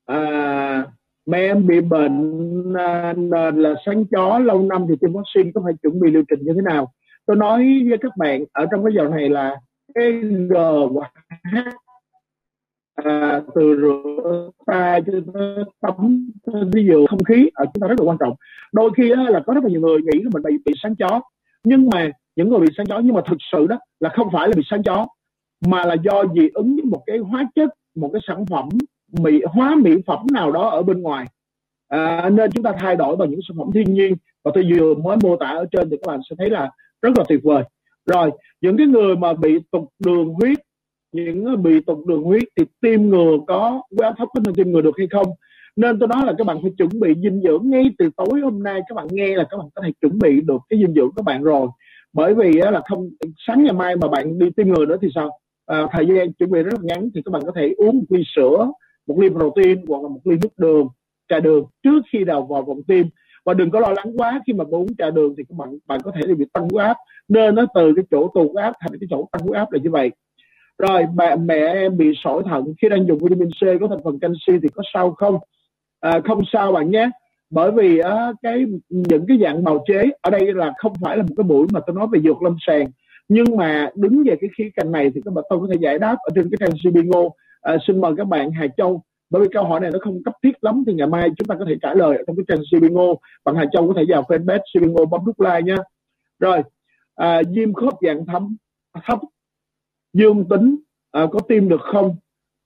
À, 0.07 0.87
mẹ 1.27 1.39
em 1.39 1.67
bị 1.67 1.81
bệnh 1.81 2.44
à, 2.75 3.15
là 3.55 3.75
sáng 3.87 4.05
chó 4.05 4.39
lâu 4.39 4.63
năm 4.63 4.87
thì 4.89 4.95
tiêm 5.01 5.13
vaccine 5.13 5.51
có 5.55 5.61
phải 5.65 5.73
chuẩn 5.83 6.01
bị 6.01 6.11
liệu 6.11 6.23
trình 6.29 6.41
như 6.43 6.53
thế 6.55 6.61
nào? 6.63 6.93
Tôi 7.27 7.37
nói 7.37 7.87
với 7.89 7.99
các 7.99 8.17
bạn 8.17 8.45
ở 8.53 8.67
trong 8.71 8.85
cái 8.85 8.93
giờ 8.97 9.09
này 9.09 9.29
là 9.29 9.57
cái 9.95 10.13
g 10.51 10.55
và 10.95 11.11
h 11.53 11.57
à, 12.95 13.43
từ 13.55 13.77
rửa 13.81 14.51
tay 14.67 15.03
cho 15.07 15.13
tới 15.35 15.65
tắm 15.81 16.31
ví 16.73 16.87
dụ 16.87 17.07
không 17.07 17.25
khí 17.25 17.51
ở 17.55 17.65
chúng 17.75 17.81
ta 17.81 17.89
rất 17.89 18.01
là 18.01 18.07
quan 18.07 18.19
trọng. 18.21 18.35
Đôi 18.73 18.91
khi 18.97 19.09
đó 19.09 19.23
là 19.23 19.41
có 19.47 19.55
rất 19.55 19.65
là 19.65 19.71
nhiều 19.71 19.81
người 19.81 19.99
nghĩ 19.99 20.21
là 20.23 20.31
mình 20.33 20.43
bị 20.43 20.59
bị 20.65 20.73
sáng 20.83 20.97
chó. 20.97 21.21
Nhưng 21.65 21.91
mà 21.93 22.11
những 22.37 22.49
người 22.49 22.61
bị 22.61 22.67
sáng 22.77 22.87
chó 22.87 22.99
nhưng 22.99 23.15
mà 23.15 23.21
thực 23.27 23.39
sự 23.53 23.67
đó 23.67 23.79
là 24.01 24.09
không 24.09 24.29
phải 24.33 24.49
là 24.49 24.55
bị 24.57 24.63
sáng 24.71 24.83
chó 24.83 25.07
mà 25.67 25.85
là 25.85 25.95
do 25.95 26.25
dị 26.35 26.49
ứng 26.55 26.77
với 26.77 26.85
một 26.85 27.03
cái 27.07 27.19
hóa 27.19 27.49
chất 27.55 27.71
một 27.95 28.11
cái 28.13 28.23
sản 28.27 28.47
phẩm 28.47 28.69
mỹ 29.13 29.43
hóa 29.47 29.75
mỹ 29.75 29.91
phẩm 30.07 30.27
nào 30.33 30.53
đó 30.53 30.71
ở 30.71 30.83
bên 30.83 31.03
ngoài 31.03 31.27
à, 31.95 32.31
nên 32.31 32.51
chúng 32.51 32.65
ta 32.65 32.73
thay 32.79 32.97
đổi 32.97 33.17
bằng 33.17 33.31
những 33.31 33.41
sản 33.49 33.57
phẩm 33.59 33.71
thiên 33.75 33.95
nhiên. 33.95 34.15
Và 34.45 34.51
tôi 34.55 34.65
vừa 34.71 34.95
mới 34.95 35.17
mô 35.23 35.37
tả 35.37 35.47
ở 35.47 35.67
trên 35.73 35.91
thì 35.91 35.97
các 36.03 36.11
bạn 36.11 36.21
sẽ 36.31 36.37
thấy 36.39 36.51
là 36.51 36.71
rất 37.03 37.19
là 37.19 37.25
tuyệt 37.29 37.41
vời. 37.43 37.65
Rồi 38.07 38.31
những 38.61 38.77
cái 38.77 38.87
người 38.87 39.17
mà 39.17 39.33
bị 39.33 39.59
tụt 39.73 39.83
đường 40.05 40.29
huyết 40.29 40.59
những 41.13 41.63
bị 41.63 41.81
tụt 41.81 42.07
đường 42.07 42.23
huyết 42.23 42.43
thì 42.57 42.65
tiêm 42.81 43.03
ngừa 43.03 43.39
có 43.47 43.83
quá 43.97 44.15
thấp 44.19 44.29
có 44.35 44.41
nên 44.45 44.55
tiêm 44.55 44.71
ngừa 44.71 44.81
được 44.81 44.99
hay 44.99 45.07
không? 45.11 45.27
Nên 45.77 45.99
tôi 45.99 46.09
nói 46.09 46.27
là 46.27 46.33
các 46.39 46.47
bạn 46.47 46.59
phải 46.63 46.71
chuẩn 46.79 47.01
bị 47.01 47.15
dinh 47.23 47.43
dưỡng 47.43 47.71
ngay 47.71 47.85
từ 47.99 48.11
tối 48.17 48.41
hôm 48.43 48.63
nay. 48.63 48.81
Các 48.89 48.95
bạn 48.95 49.07
nghe 49.11 49.37
là 49.37 49.45
các 49.51 49.57
bạn 49.57 49.67
có 49.75 49.83
thể 49.83 49.93
chuẩn 50.01 50.19
bị 50.19 50.41
được 50.41 50.59
cái 50.69 50.79
dinh 50.79 50.95
dưỡng 50.95 51.11
các 51.17 51.25
bạn 51.25 51.43
rồi. 51.43 51.69
Bởi 52.13 52.35
vì 52.35 52.53
là 52.53 52.83
không 52.89 53.11
sáng 53.47 53.65
ngày 53.65 53.73
mai 53.73 53.97
mà 53.97 54.09
bạn 54.09 54.39
đi 54.39 54.51
tiêm 54.57 54.69
ngừa 54.69 54.87
nữa 54.87 54.97
thì 55.03 55.09
sao? 55.15 55.31
À, 55.67 55.87
thời 55.93 56.07
gian 56.07 56.33
chuẩn 56.33 56.51
bị 56.51 56.63
rất 56.63 56.75
là 56.75 56.81
ngắn 56.83 57.11
thì 57.15 57.23
các 57.25 57.31
bạn 57.33 57.43
có 57.47 57.53
thể 57.57 57.75
uống 57.77 57.97
một 57.97 58.05
ly 58.09 58.23
sữa 58.37 58.71
một 59.07 59.19
ly 59.19 59.29
protein 59.29 59.87
hoặc 59.89 60.03
là 60.03 60.09
một 60.09 60.21
ly 60.25 60.37
nước 60.43 60.59
đường 60.59 60.89
trà 61.29 61.41
đường 61.41 61.65
trước 61.83 62.01
khi 62.13 62.25
đầu 62.25 62.43
vào 62.47 62.63
vòng 62.63 62.83
tim. 62.89 63.07
Và 63.45 63.55
đừng 63.55 63.71
có 63.71 63.81
lo 63.81 63.89
lắng 63.97 64.13
quá 64.17 64.41
khi 64.47 64.53
mà 64.53 64.65
uống 64.71 64.97
trà 64.99 65.11
đường 65.11 65.35
thì 65.37 65.45
các 65.49 65.57
bạn 65.57 65.69
bạn 65.87 66.01
có 66.05 66.13
thể 66.15 66.35
bị 66.35 66.45
tăng 66.53 66.69
huyết 66.69 66.85
áp. 66.85 66.97
Nên 67.29 67.55
nó 67.55 67.67
từ 67.75 67.93
cái 67.97 68.05
chỗ 68.11 68.31
tụt 68.35 68.57
áp 68.57 68.73
thành 68.81 68.93
cái 69.01 69.07
chỗ 69.11 69.29
tăng 69.33 69.43
huyết 69.43 69.57
áp 69.57 69.73
là 69.73 69.79
như 69.83 69.91
vậy. 69.91 70.11
Rồi 70.79 71.07
mẹ, 71.15 71.37
mẹ 71.37 71.57
em 71.57 71.97
bị 71.97 72.13
sỏi 72.25 72.43
thận. 72.51 72.65
Khi 72.83 72.89
đang 72.89 73.07
dùng 73.07 73.19
vitamin 73.19 73.51
C 73.51 73.81
có 73.81 73.89
thành 73.89 74.05
phần 74.05 74.19
canxi 74.19 74.53
thì 74.63 74.69
có 74.75 74.83
sao 74.95 75.11
không? 75.11 75.39
À, 76.01 76.21
không 76.25 76.43
sao 76.53 76.73
bạn 76.73 76.91
nhé. 76.91 77.11
Bởi 77.51 77.71
vì 77.71 78.01
uh, 78.01 78.37
cái 78.43 78.65
những 78.89 79.27
cái 79.29 79.39
dạng 79.43 79.65
bào 79.65 79.85
chế 79.87 80.03
ở 80.21 80.31
đây 80.31 80.55
là 80.55 80.73
không 80.77 80.93
phải 81.01 81.17
là 81.17 81.23
một 81.23 81.35
cái 81.37 81.45
buổi 81.45 81.67
mà 81.73 81.81
tôi 81.87 81.97
nói 81.97 82.07
về 82.13 82.21
dược 82.21 82.43
lâm 82.43 82.57
sàng. 82.67 82.87
Nhưng 83.29 83.57
mà 83.57 83.91
đứng 83.95 84.25
về 84.27 84.37
cái 84.41 84.51
khía 84.59 84.71
cạnh 84.77 84.93
này 84.93 85.11
thì 85.15 85.21
các 85.25 85.35
bạn 85.35 85.45
tôi 85.51 85.61
có 85.61 85.67
thể 85.73 85.79
giải 85.81 85.99
đáp 85.99 86.17
ở 86.23 86.31
trên 86.35 86.51
cái 86.51 86.59
trang 86.61 86.93
Cbingo 86.93 87.21
à, 87.63 87.77
xin 87.87 88.01
mời 88.01 88.13
các 88.17 88.27
bạn 88.27 88.51
Hà 88.51 88.67
Châu 88.77 89.03
bởi 89.31 89.43
vì 89.43 89.49
câu 89.53 89.65
hỏi 89.65 89.81
này 89.81 89.91
nó 89.91 89.99
không 90.03 90.23
cấp 90.25 90.35
thiết 90.43 90.65
lắm 90.65 90.85
thì 90.87 90.95
ngày 90.95 91.07
mai 91.07 91.29
chúng 91.37 91.49
ta 91.49 91.55
có 91.59 91.65
thể 91.69 91.75
trả 91.83 91.95
lời 91.95 92.17
ở 92.17 92.23
trong 92.27 92.37
cái 92.37 92.45
trang 92.49 92.65
Cbingo 92.71 93.07
bạn 93.45 93.55
Hà 93.57 93.65
Châu 93.73 93.89
có 93.89 93.95
thể 93.97 94.05
vào 94.09 94.23
fanpage 94.23 94.61
Cbingo 94.75 95.05
bấm 95.05 95.25
nút 95.27 95.41
like 95.41 95.63
nha. 95.63 95.77
Rồi 96.39 96.63
à, 97.15 97.43
viêm 97.55 97.73
khớp 97.73 97.95
dạng 98.03 98.27
thấm 98.27 98.57
thấp 99.05 99.19
dương 100.13 100.49
tính 100.49 100.77
à, 101.13 101.27
có 101.33 101.41
tiêm 101.49 101.69
được 101.69 101.81
không? 101.81 102.17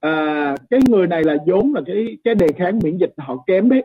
À, 0.00 0.54
cái 0.70 0.80
người 0.88 1.06
này 1.06 1.24
là 1.24 1.36
vốn 1.46 1.74
là 1.74 1.80
cái 1.86 2.16
cái 2.24 2.34
đề 2.34 2.46
kháng 2.56 2.78
miễn 2.82 2.98
dịch 2.98 3.12
họ 3.18 3.44
kém 3.46 3.68
đấy. 3.68 3.82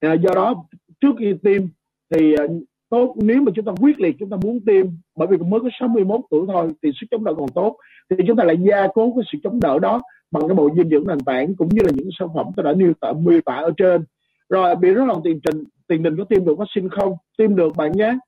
À, 0.00 0.12
do 0.12 0.30
đó 0.34 0.64
trước 1.00 1.14
khi 1.18 1.34
tiêm 1.42 1.62
thì 2.10 2.34
à, 2.34 2.44
tốt 2.90 3.14
nếu 3.16 3.42
mà 3.42 3.52
chúng 3.54 3.64
ta 3.64 3.72
quyết 3.80 4.00
liệt 4.00 4.16
chúng 4.18 4.30
ta 4.30 4.36
muốn 4.42 4.60
tiêm 4.66 4.86
bởi 5.16 5.28
vì 5.28 5.36
mới 5.36 5.60
có 5.60 5.68
61 5.80 6.20
tuổi 6.30 6.46
thôi 6.52 6.70
thì 6.82 6.90
sức 7.00 7.06
chống 7.10 7.24
đỡ 7.24 7.34
còn 7.36 7.48
tốt 7.54 7.76
thì 8.10 8.16
chúng 8.26 8.36
ta 8.36 8.44
lại 8.44 8.56
gia 8.68 8.86
cố 8.94 9.12
cái 9.16 9.24
sự 9.32 9.38
chống 9.42 9.60
đỡ 9.60 9.78
đó 9.78 10.02
bằng 10.34 10.48
cái 10.48 10.54
bộ 10.54 10.70
dinh 10.76 10.88
dưỡng 10.88 11.06
nền 11.06 11.20
tảng 11.20 11.54
cũng 11.54 11.68
như 11.68 11.82
là 11.84 11.90
những 11.94 12.08
sản 12.18 12.28
phẩm 12.34 12.46
tôi 12.56 12.64
đã 12.64 12.72
nêu 12.72 12.92
tả 13.00 13.12
miêu 13.12 13.40
tả 13.40 13.54
ở 13.54 13.70
trên. 13.76 14.04
Rồi 14.48 14.76
bị 14.76 14.88
rất 14.88 15.04
lòng 15.04 15.20
tiền 15.24 15.40
trình 15.44 15.64
tiền 15.86 16.02
đình 16.02 16.16
có 16.16 16.24
tiêm 16.24 16.44
được 16.44 16.58
vaccine 16.58 16.88
không? 16.90 17.12
Tiêm 17.38 17.56
được 17.56 17.76
bạn 17.76 17.92
nhé. 17.92 18.18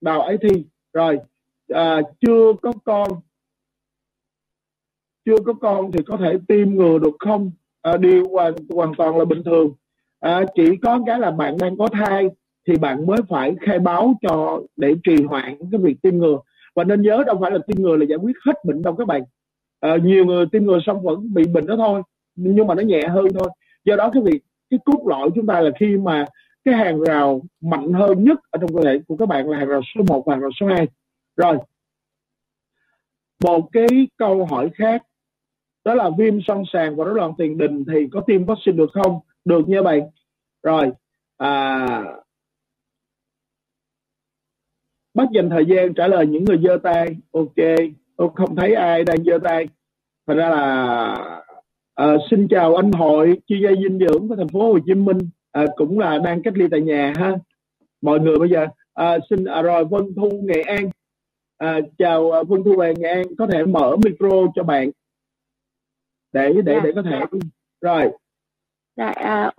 Đào 0.00 0.20
ấy 0.20 0.38
thi. 0.42 0.64
Rồi 0.92 1.18
à, 1.68 2.00
chưa 2.20 2.52
có 2.62 2.72
con. 2.84 3.08
Chưa 5.24 5.36
có 5.46 5.52
con 5.52 5.92
thì 5.92 6.00
có 6.06 6.16
thể 6.16 6.38
tiêm 6.48 6.70
ngừa 6.70 6.98
được 6.98 7.16
không? 7.18 7.50
À, 7.82 7.96
điều 7.96 8.28
hoàn 8.28 8.54
hoàn 8.68 8.94
toàn 8.94 9.16
là 9.18 9.24
bình 9.24 9.42
thường. 9.44 9.72
À, 10.20 10.44
chỉ 10.54 10.76
có 10.82 11.00
cái 11.06 11.18
là 11.18 11.30
bạn 11.30 11.56
đang 11.60 11.76
có 11.78 11.88
thai 11.92 12.28
thì 12.66 12.76
bạn 12.76 13.06
mới 13.06 13.18
phải 13.28 13.54
khai 13.60 13.78
báo 13.78 14.14
cho 14.22 14.60
để 14.76 14.94
trì 15.04 15.22
hoãn 15.22 15.58
cái 15.72 15.80
việc 15.80 15.96
tiêm 16.02 16.18
ngừa. 16.18 16.38
Và 16.74 16.84
nên 16.84 17.02
nhớ 17.02 17.22
đâu 17.26 17.36
phải 17.40 17.50
là 17.50 17.58
tiêm 17.66 17.82
ngừa 17.82 17.96
là 17.96 18.06
giải 18.08 18.18
quyết 18.22 18.36
hết 18.46 18.64
bệnh 18.64 18.82
đâu 18.82 18.96
các 18.96 19.06
bạn 19.06 19.22
à, 19.80 19.96
nhiều 20.02 20.24
người 20.24 20.46
tiêm 20.52 20.64
ngừa 20.64 20.78
xong 20.86 21.02
vẫn 21.02 21.34
bị 21.34 21.42
bệnh 21.52 21.66
đó 21.66 21.76
thôi 21.76 22.02
nhưng 22.34 22.66
mà 22.66 22.74
nó 22.74 22.82
nhẹ 22.82 23.02
hơn 23.08 23.26
thôi. 23.38 23.48
Do 23.84 23.96
đó 23.96 24.10
cái 24.12 24.22
việc 24.22 24.42
cái 24.70 24.80
cốt 24.84 25.04
lõi 25.06 25.30
chúng 25.34 25.46
ta 25.46 25.60
là 25.60 25.70
khi 25.80 25.96
mà 25.96 26.24
cái 26.64 26.74
hàng 26.74 27.00
rào 27.00 27.40
mạnh 27.60 27.92
hơn 27.92 28.24
nhất 28.24 28.38
ở 28.50 28.58
trong 28.60 28.74
cơ 28.74 28.82
thể 28.84 29.00
của 29.08 29.16
các 29.16 29.28
bạn 29.28 29.48
là 29.50 29.58
hàng 29.58 29.68
rào 29.68 29.80
số 29.94 30.04
1 30.08 30.22
và 30.26 30.34
hàng 30.34 30.40
rào 30.40 30.50
số 30.60 30.66
2 30.66 30.88
rồi 31.36 31.56
một 33.44 33.68
cái 33.72 33.86
câu 34.16 34.46
hỏi 34.46 34.70
khác 34.74 35.02
đó 35.84 35.94
là 35.94 36.10
viêm 36.18 36.34
son 36.46 36.62
sàng 36.72 36.96
và 36.96 37.04
rối 37.04 37.14
loạn 37.14 37.32
tiền 37.38 37.58
đình 37.58 37.84
thì 37.84 38.08
có 38.12 38.20
tiêm 38.20 38.44
vaccine 38.44 38.76
được 38.76 38.90
không? 38.92 39.20
Được 39.44 39.68
nha 39.68 39.82
bạn. 39.82 40.00
Rồi 40.62 40.90
à, 41.36 42.04
bắt 45.14 45.28
dành 45.32 45.50
thời 45.50 45.66
gian 45.66 45.94
trả 45.94 46.08
lời 46.08 46.26
những 46.26 46.44
người 46.44 46.58
giơ 46.58 46.78
tay. 46.82 47.16
Ok 47.32 47.56
tôi 48.20 48.28
không 48.34 48.56
thấy 48.56 48.74
ai 48.74 49.04
đang 49.04 49.24
giơ 49.24 49.38
tay. 49.44 49.68
Thành 50.26 50.36
ra 50.36 50.48
là 50.48 51.14
à, 51.94 52.06
xin 52.30 52.48
chào 52.48 52.76
anh 52.76 52.92
hội 52.92 53.38
chuyên 53.46 53.62
gia 53.62 53.70
dinh 53.70 53.98
dưỡng 53.98 54.28
của 54.28 54.36
thành 54.36 54.48
phố 54.48 54.72
Hồ 54.72 54.78
Chí 54.86 54.94
Minh. 54.94 55.18
À, 55.52 55.64
cũng 55.76 55.98
là 55.98 56.18
đang 56.18 56.42
cách 56.42 56.54
ly 56.56 56.64
tại 56.70 56.80
nhà 56.80 57.12
ha. 57.16 57.32
Mọi 58.02 58.20
người 58.20 58.38
bây 58.38 58.48
giờ 58.48 58.66
à, 58.94 59.18
xin 59.30 59.44
à, 59.44 59.62
rồi 59.62 59.84
Vân 59.84 60.02
Thu 60.16 60.30
Nghệ 60.42 60.62
An. 60.62 60.90
À, 61.58 61.80
chào 61.98 62.30
à, 62.30 62.42
Vân 62.42 62.62
Thu 62.64 62.76
về 62.76 62.94
Nghệ 62.98 63.08
An 63.08 63.22
có 63.38 63.46
thể 63.46 63.64
mở 63.64 63.96
micro 64.04 64.46
cho 64.54 64.62
bạn. 64.62 64.90
Để 66.32 66.52
để 66.64 66.74
dạ. 66.74 66.80
để 66.84 66.92
có 66.94 67.02
thể 67.02 67.20
rồi. 67.80 68.10
Dạ 68.96 69.08
à, 69.08 69.52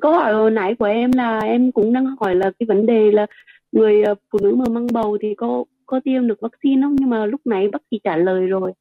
câu 0.00 0.12
hỏi 0.12 0.32
hồi 0.32 0.50
nãy 0.50 0.74
của 0.78 0.84
em 0.84 1.12
là 1.12 1.40
em 1.40 1.72
cũng 1.72 1.92
đang 1.92 2.06
hỏi 2.20 2.34
là 2.34 2.50
cái 2.58 2.66
vấn 2.66 2.86
đề 2.86 3.10
là 3.10 3.26
người 3.72 4.02
phụ 4.30 4.38
nữ 4.42 4.54
mà 4.54 4.64
mang 4.70 4.86
bầu 4.92 5.18
thì 5.22 5.34
có 5.34 5.64
có 5.92 6.00
tiêm 6.04 6.26
được 6.28 6.40
vaccine 6.40 6.82
không? 6.82 6.96
Nhưng 7.00 7.10
mà 7.10 7.26
lúc 7.26 7.40
nãy 7.44 7.68
bác 7.72 7.82
sĩ 7.90 8.00
trả 8.04 8.16
lời 8.16 8.46
rồi. 8.46 8.72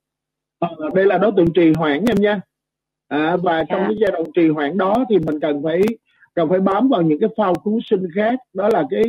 À, 0.60 0.70
đây 0.96 1.06
là 1.06 1.18
đối 1.18 1.32
tượng 1.38 1.54
trì 1.54 1.74
hoãn 1.74 2.06
em 2.06 2.18
nha. 2.20 2.42
À, 3.08 3.38
và 3.44 3.56
yeah. 3.56 3.68
trong 3.70 3.80
dạ. 3.80 3.86
cái 3.88 3.98
giai 4.02 4.12
đoạn 4.12 4.24
trì 4.36 4.50
hoãn 4.50 4.78
đó 4.78 5.06
thì 5.10 5.18
mình 5.18 5.40
cần 5.40 5.64
phải 5.64 5.82
cần 6.34 6.50
phải 6.50 6.60
bám 6.60 6.90
vào 6.90 7.02
những 7.02 7.20
cái 7.20 7.30
phao 7.38 7.54
cứu 7.56 7.80
sinh 7.90 8.08
khác. 8.16 8.40
Đó 8.54 8.70
là 8.74 8.84
cái 8.90 9.04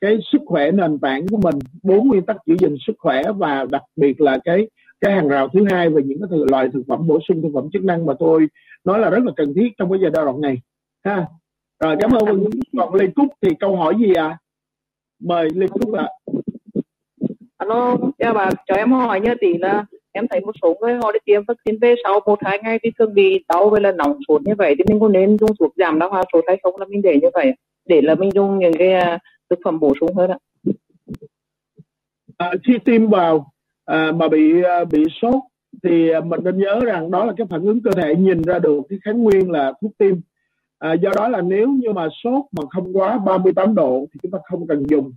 cái 0.00 0.18
sức 0.32 0.42
khỏe 0.46 0.70
nền 0.70 0.98
tảng 0.98 1.26
của 1.28 1.36
mình 1.36 1.58
bốn 1.82 2.08
nguyên 2.08 2.26
tắc 2.26 2.36
giữ 2.46 2.56
gìn 2.60 2.76
sức 2.86 2.92
khỏe 2.98 3.22
và 3.36 3.66
đặc 3.70 3.82
biệt 3.96 4.20
là 4.20 4.38
cái 4.44 4.68
cái 5.00 5.12
hàng 5.12 5.28
rào 5.28 5.48
thứ 5.48 5.64
hai 5.70 5.88
về 5.90 6.02
những 6.02 6.20
cái 6.30 6.38
loại 6.50 6.68
thực 6.72 6.82
phẩm 6.88 7.06
bổ 7.06 7.18
sung 7.28 7.42
thực 7.42 7.50
phẩm 7.54 7.68
chức 7.72 7.84
năng 7.84 8.06
mà 8.06 8.14
tôi 8.18 8.46
nói 8.84 8.98
là 8.98 9.10
rất 9.10 9.24
là 9.24 9.32
cần 9.36 9.54
thiết 9.54 9.68
trong 9.78 9.90
cái 9.90 10.00
giai 10.02 10.10
đoạn 10.10 10.40
này 10.40 10.56
ha. 11.04 11.26
Rồi 11.80 11.96
cảm 12.00 12.10
ơn 12.10 12.24
vâng 12.26 12.50
còn 12.76 12.94
lê 12.94 13.06
cúc 13.14 13.26
thì 13.42 13.50
câu 13.60 13.76
hỏi 13.76 13.94
gì 13.98 14.12
à 14.14 14.38
mời 15.20 15.48
lê 15.54 15.66
cúc 15.66 15.94
ạ. 15.94 16.02
à 16.02 16.08
nó 17.70 17.96
cho 18.18 18.34
bà 18.34 18.50
cho 18.66 18.74
em 18.74 18.92
hỏi 18.92 19.20
như 19.20 19.34
tỷ 19.40 19.58
là 19.58 19.84
em 20.12 20.28
thấy 20.28 20.40
một 20.40 20.54
số 20.62 20.76
người 20.80 20.94
họ 20.94 21.12
đi 21.12 21.18
tiêm 21.24 21.42
vaccine 21.44 21.78
về 21.80 21.94
sau 22.04 22.20
một 22.26 22.38
hai 22.44 22.58
ngày 22.62 22.78
thì 22.82 22.90
thường 22.98 23.14
bị 23.14 23.44
đau 23.48 23.70
với 23.70 23.80
là 23.80 23.92
nóng 23.92 24.18
sốt 24.28 24.42
như 24.42 24.54
vậy. 24.58 24.74
Thì 24.78 24.84
mình 24.88 25.00
có 25.00 25.08
nên 25.08 25.38
dùng 25.38 25.50
thuốc 25.58 25.72
giảm 25.76 25.98
đau 25.98 26.10
hoa 26.10 26.24
sốt 26.32 26.44
hay 26.46 26.56
không 26.62 26.76
là 26.76 26.86
mình 26.88 27.02
để 27.02 27.18
như 27.22 27.28
vậy 27.34 27.52
để 27.86 28.00
là 28.02 28.14
mình 28.14 28.30
dùng 28.34 28.58
những 28.58 28.72
cái 28.78 28.92
à, 28.92 29.18
thực 29.50 29.58
phẩm 29.64 29.80
bổ 29.80 29.92
sung 30.00 30.14
hơn 30.14 30.30
ạ. 30.30 30.38
À, 32.36 32.52
khi 32.66 32.78
tiêm 32.84 33.08
vào 33.08 33.52
à, 33.84 34.12
mà 34.12 34.28
bị 34.28 34.62
à, 34.62 34.84
bị 34.84 35.04
sốt 35.22 35.34
thì 35.82 36.10
à, 36.10 36.20
mình 36.20 36.40
nên 36.44 36.58
nhớ 36.58 36.80
rằng 36.84 37.10
đó 37.10 37.24
là 37.24 37.32
cái 37.36 37.46
phản 37.50 37.62
ứng 37.62 37.80
cơ 37.82 37.90
thể 37.90 38.14
nhìn 38.14 38.42
ra 38.42 38.58
được 38.58 38.80
cái 38.88 38.98
kháng 39.04 39.22
nguyên 39.22 39.50
là 39.50 39.72
thuốc 39.80 39.92
tiêm. 39.98 40.16
À, 40.78 40.92
do 40.92 41.10
đó 41.16 41.28
là 41.28 41.40
nếu 41.40 41.68
như 41.68 41.92
mà 41.92 42.08
sốt 42.24 42.44
mà 42.52 42.62
không 42.70 42.96
quá 42.96 43.18
38 43.18 43.74
độ 43.74 44.06
thì 44.12 44.20
chúng 44.22 44.32
ta 44.32 44.38
không 44.44 44.66
cần 44.66 44.82
dùng. 44.88 45.12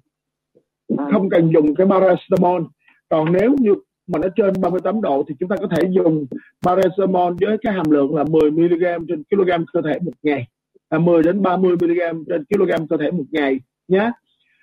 Ờ. 0.98 1.06
không 1.12 1.30
cần 1.30 1.52
dùng 1.54 1.76
cái 1.76 1.88
paracetamol. 1.88 2.64
Còn 3.10 3.32
nếu 3.32 3.56
như 3.60 3.74
mà 4.08 4.20
nó 4.20 4.28
trên 4.36 4.54
38 4.62 5.02
độ 5.02 5.24
thì 5.28 5.36
chúng 5.40 5.50
ta 5.50 5.56
có 5.56 5.68
thể 5.68 5.84
dùng 5.90 6.26
paracetamol 6.66 7.34
với 7.42 7.58
cái 7.58 7.74
hàm 7.74 7.92
lượng 7.92 8.16
là 8.16 8.24
10 8.24 8.52
mg 8.52 8.84
trên 9.08 9.24
kg 9.24 9.52
cơ 9.74 9.82
thể 9.82 10.00
một 10.00 10.12
ngày. 10.24 10.48
À, 10.90 11.00
10 11.00 11.24
đến 11.24 11.42
30 11.42 11.76
mg 11.76 12.24
trên 12.30 12.44
kg 12.46 12.88
cơ 12.90 12.98
thể 12.98 13.12
một 13.12 13.24
ngày 13.32 13.60
nhé 13.88 14.12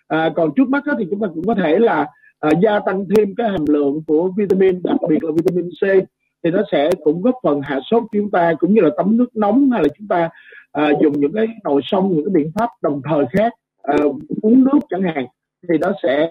à, 0.08 0.30
còn 0.36 0.50
trước 0.56 0.68
mắt 0.68 0.84
đó 0.84 0.94
thì 0.98 1.06
chúng 1.10 1.20
ta 1.20 1.26
cũng 1.34 1.46
có 1.46 1.54
thể 1.54 1.78
là 1.78 2.06
à, 2.40 2.50
gia 2.62 2.80
tăng 2.80 3.04
thêm 3.16 3.34
cái 3.34 3.48
hàm 3.48 3.64
lượng 3.68 4.02
của 4.06 4.30
vitamin 4.36 4.82
đặc 4.82 4.96
biệt 5.08 5.24
là 5.24 5.30
vitamin 5.36 5.70
C. 5.70 6.08
Thì 6.44 6.50
nó 6.50 6.62
sẽ 6.72 6.90
cũng 7.04 7.22
góp 7.22 7.34
phần 7.42 7.60
hạ 7.60 7.80
sốt 7.90 8.02
chúng 8.12 8.30
ta 8.30 8.54
cũng 8.58 8.74
như 8.74 8.80
là 8.80 8.90
tắm 8.96 9.16
nước 9.16 9.36
nóng 9.36 9.70
hay 9.70 9.82
là 9.82 9.88
chúng 9.98 10.08
ta 10.08 10.28
à, 10.72 10.90
dùng 11.02 11.20
những 11.20 11.32
cái 11.32 11.46
nồi 11.64 11.80
sông 11.84 12.12
những 12.12 12.24
cái 12.24 12.32
biện 12.42 12.52
pháp 12.54 12.68
đồng 12.82 13.00
thời 13.04 13.24
khác 13.32 13.52
à, 13.82 13.96
uống 14.42 14.64
nước 14.64 14.78
chẳng 14.90 15.02
hạn 15.02 15.26
thì 15.68 15.78
nó 15.80 15.92
sẽ 16.02 16.30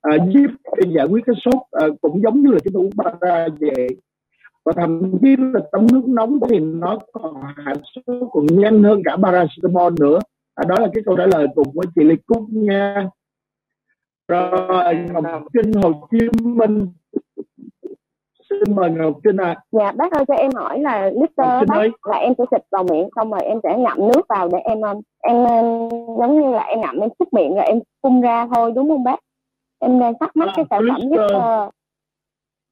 à, 0.00 0.16
giúp 0.28 0.50
giải 0.94 1.06
quyết 1.06 1.24
cái 1.26 1.36
sốt 1.44 1.62
à, 1.70 1.86
cũng 2.00 2.22
giống 2.22 2.42
như 2.42 2.50
là 2.50 2.58
chúng 2.64 2.72
ta 2.74 2.78
uống 2.78 2.90
para 2.98 3.48
vậy. 3.60 3.88
Và 4.64 4.72
thậm 4.76 5.18
chí 5.22 5.36
là 5.38 5.60
tắm 5.72 5.86
nước 5.92 6.02
nóng 6.06 6.38
thì 6.50 6.58
nó 6.58 6.98
còn 7.12 7.34
hạ 7.56 7.72
sốt 7.94 8.28
còn 8.32 8.46
nhanh 8.46 8.82
hơn 8.82 9.02
cả 9.04 9.16
paracetamol 9.16 9.92
nữa. 10.00 10.18
À, 10.54 10.64
đó 10.68 10.74
là 10.80 10.88
cái 10.94 11.02
câu 11.06 11.16
trả 11.16 11.26
lời 11.26 11.46
cùng 11.54 11.68
với 11.74 11.86
chị 11.94 12.04
Lê 12.04 12.14
Cúc 12.26 12.42
nha. 12.50 13.08
Rồi 14.28 14.84
à, 14.84 15.06
Ngọc 15.22 15.42
Trinh 15.52 15.72
Hồ 15.72 16.08
Chí 16.10 16.18
Minh 16.42 16.86
xin 18.50 18.74
mời 18.76 18.90
Ngọc 18.90 19.14
Trinh 19.24 19.36
ạ. 19.36 19.48
À. 19.48 19.60
Dạ 19.72 19.92
bác 19.92 20.12
ơi 20.12 20.24
cho 20.28 20.34
em 20.34 20.50
hỏi 20.54 20.80
là 20.80 21.10
lít 21.20 21.30
bác 21.36 21.66
ơi. 21.68 21.90
là 22.04 22.16
em 22.16 22.32
sẽ 22.38 22.44
xịt 22.50 22.62
vào 22.72 22.84
miệng 22.90 23.08
xong 23.16 23.30
rồi 23.30 23.42
em 23.42 23.58
sẽ 23.62 23.78
ngậm 23.78 23.98
nước 23.98 24.22
vào 24.28 24.48
để 24.52 24.58
em 24.58 24.78
em 25.18 25.36
giống 26.18 26.40
như 26.40 26.50
là 26.50 26.62
em 26.62 26.80
ngậm 26.80 27.00
em 27.00 27.10
xúc 27.18 27.28
miệng 27.32 27.54
rồi 27.54 27.64
em 27.64 27.78
phun 28.02 28.20
ra 28.20 28.48
thôi 28.54 28.72
đúng 28.74 28.88
không 28.88 29.04
bác? 29.04 29.20
Em 29.78 29.98
nên 29.98 30.14
thắc 30.20 30.36
mắc 30.36 30.48
à, 30.48 30.52
cái 30.56 30.64
sản 30.70 30.82
phẩm 30.88 31.10
lister. 31.10 31.30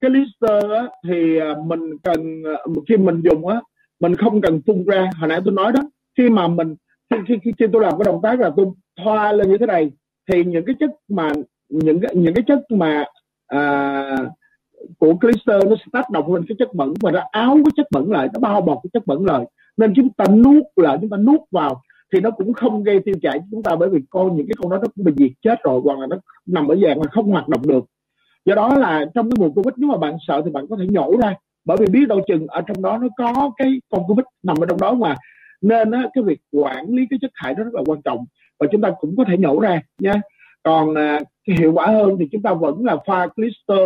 Cái 0.01 0.11
lister 0.11 0.71
á, 0.71 0.87
thì 1.09 1.39
à, 1.39 1.55
mình 1.65 1.99
cần 2.03 2.43
khi 2.89 2.97
mình 2.97 3.23
dùng 3.31 3.49
á 3.49 3.61
mình 4.01 4.15
không 4.15 4.41
cần 4.41 4.61
phun 4.67 4.85
ra 4.85 5.11
hồi 5.21 5.29
nãy 5.29 5.41
tôi 5.45 5.55
nói 5.55 5.73
đó 5.73 5.81
khi 6.19 6.31
mà 6.31 6.49
mình 6.49 6.75
khi, 7.11 7.17
khi, 7.29 7.35
khi, 7.45 7.53
khi 7.59 7.67
tôi 7.73 7.83
làm 7.83 7.93
cái 7.99 8.05
động 8.05 8.21
tác 8.23 8.41
là 8.41 8.51
tôi 8.57 8.67
thoa 9.05 9.33
lên 9.33 9.51
như 9.51 9.59
thế 9.59 9.67
này 9.67 9.91
thì 10.31 10.45
những 10.45 10.65
cái 10.67 10.75
chất 10.81 10.91
mà 11.09 11.33
những 11.69 12.01
cái 12.01 12.15
những 12.15 12.35
cái 12.35 12.45
chất 12.47 12.59
mà 12.71 13.05
à, 13.47 14.17
của 14.99 15.15
clister 15.15 15.65
nó 15.65 15.77
sẽ 15.77 15.85
tác 15.93 16.11
động 16.11 16.35
lên 16.35 16.45
cái 16.49 16.57
chất 16.59 16.75
bẩn 16.75 16.95
và 17.01 17.11
nó 17.11 17.21
áo 17.31 17.55
cái 17.55 17.73
chất 17.77 17.87
bẩn 17.91 18.13
lại 18.13 18.29
nó 18.33 18.41
bao 18.41 18.61
bọc 18.61 18.79
cái 18.83 18.91
chất 18.93 19.07
bẩn 19.07 19.25
lại. 19.27 19.45
Nên 19.77 19.93
chúng 19.97 20.09
ta 20.09 20.25
nuốt 20.25 20.63
lại 20.77 20.99
chúng 21.01 21.11
ta 21.11 21.17
nuốt 21.17 21.41
vào 21.51 21.83
thì 22.13 22.21
nó 22.21 22.31
cũng 22.31 22.53
không 22.53 22.83
gây 22.83 23.01
tiêu 23.01 23.15
chảy 23.23 23.41
chúng 23.51 23.63
ta 23.63 23.77
bởi 23.77 23.89
vì 23.89 24.01
con 24.11 24.37
những 24.37 24.47
cái 24.47 24.55
con 24.59 24.71
đó 24.71 24.79
nó 24.79 24.89
cũng 24.97 25.05
bị 25.05 25.13
diệt 25.17 25.31
chết 25.43 25.63
rồi 25.65 25.81
hoặc 25.85 25.99
là 25.99 26.07
nó 26.07 26.17
nằm 26.47 26.69
ở 26.69 26.77
dạng 26.77 27.01
là 27.01 27.09
không 27.11 27.31
hoạt 27.31 27.49
động 27.49 27.63
được. 27.67 27.85
Do 28.45 28.55
đó 28.55 28.79
là 28.79 29.05
trong 29.15 29.31
cái 29.31 29.37
mùa 29.39 29.51
covid 29.51 29.75
nếu 29.77 29.91
mà 29.91 29.97
bạn 29.97 30.17
sợ 30.27 30.43
thì 30.45 30.51
bạn 30.51 30.67
có 30.71 30.77
thể 30.77 30.87
nhổ 30.91 31.17
ra. 31.23 31.35
Bởi 31.65 31.77
vì 31.81 31.87
biết 31.87 32.09
đâu 32.09 32.21
chừng 32.27 32.47
ở 32.47 32.61
trong 32.61 32.83
đó 32.83 32.99
nó 32.99 33.09
có 33.17 33.51
cái 33.57 33.81
con 33.91 34.03
covid 34.09 34.25
nằm 34.43 34.57
ở 34.61 34.67
trong 34.67 34.81
đó 34.81 34.95
mà. 34.95 35.17
Nên 35.63 35.91
á, 35.91 36.03
cái 36.15 36.25
việc 36.25 36.41
quản 36.53 36.87
lý 36.89 37.07
cái 37.11 37.19
chất 37.23 37.31
thải 37.43 37.55
đó 37.55 37.65
rất 37.65 37.75
là 37.75 37.83
quan 37.87 38.03
trọng 38.03 38.25
và 38.61 38.67
chúng 38.73 38.81
ta 38.81 38.91
cũng 39.01 39.15
có 39.17 39.25
thể 39.29 39.37
nhổ 39.39 39.61
ra 39.61 39.81
nha 39.99 40.15
còn 40.63 40.95
à, 40.95 41.21
hiệu 41.59 41.73
quả 41.73 41.87
hơn 41.87 42.17
thì 42.19 42.29
chúng 42.33 42.43
ta 42.43 42.55
vẫn 42.55 42.85
là 42.85 42.97
pha 43.07 43.27
clister 43.27 43.79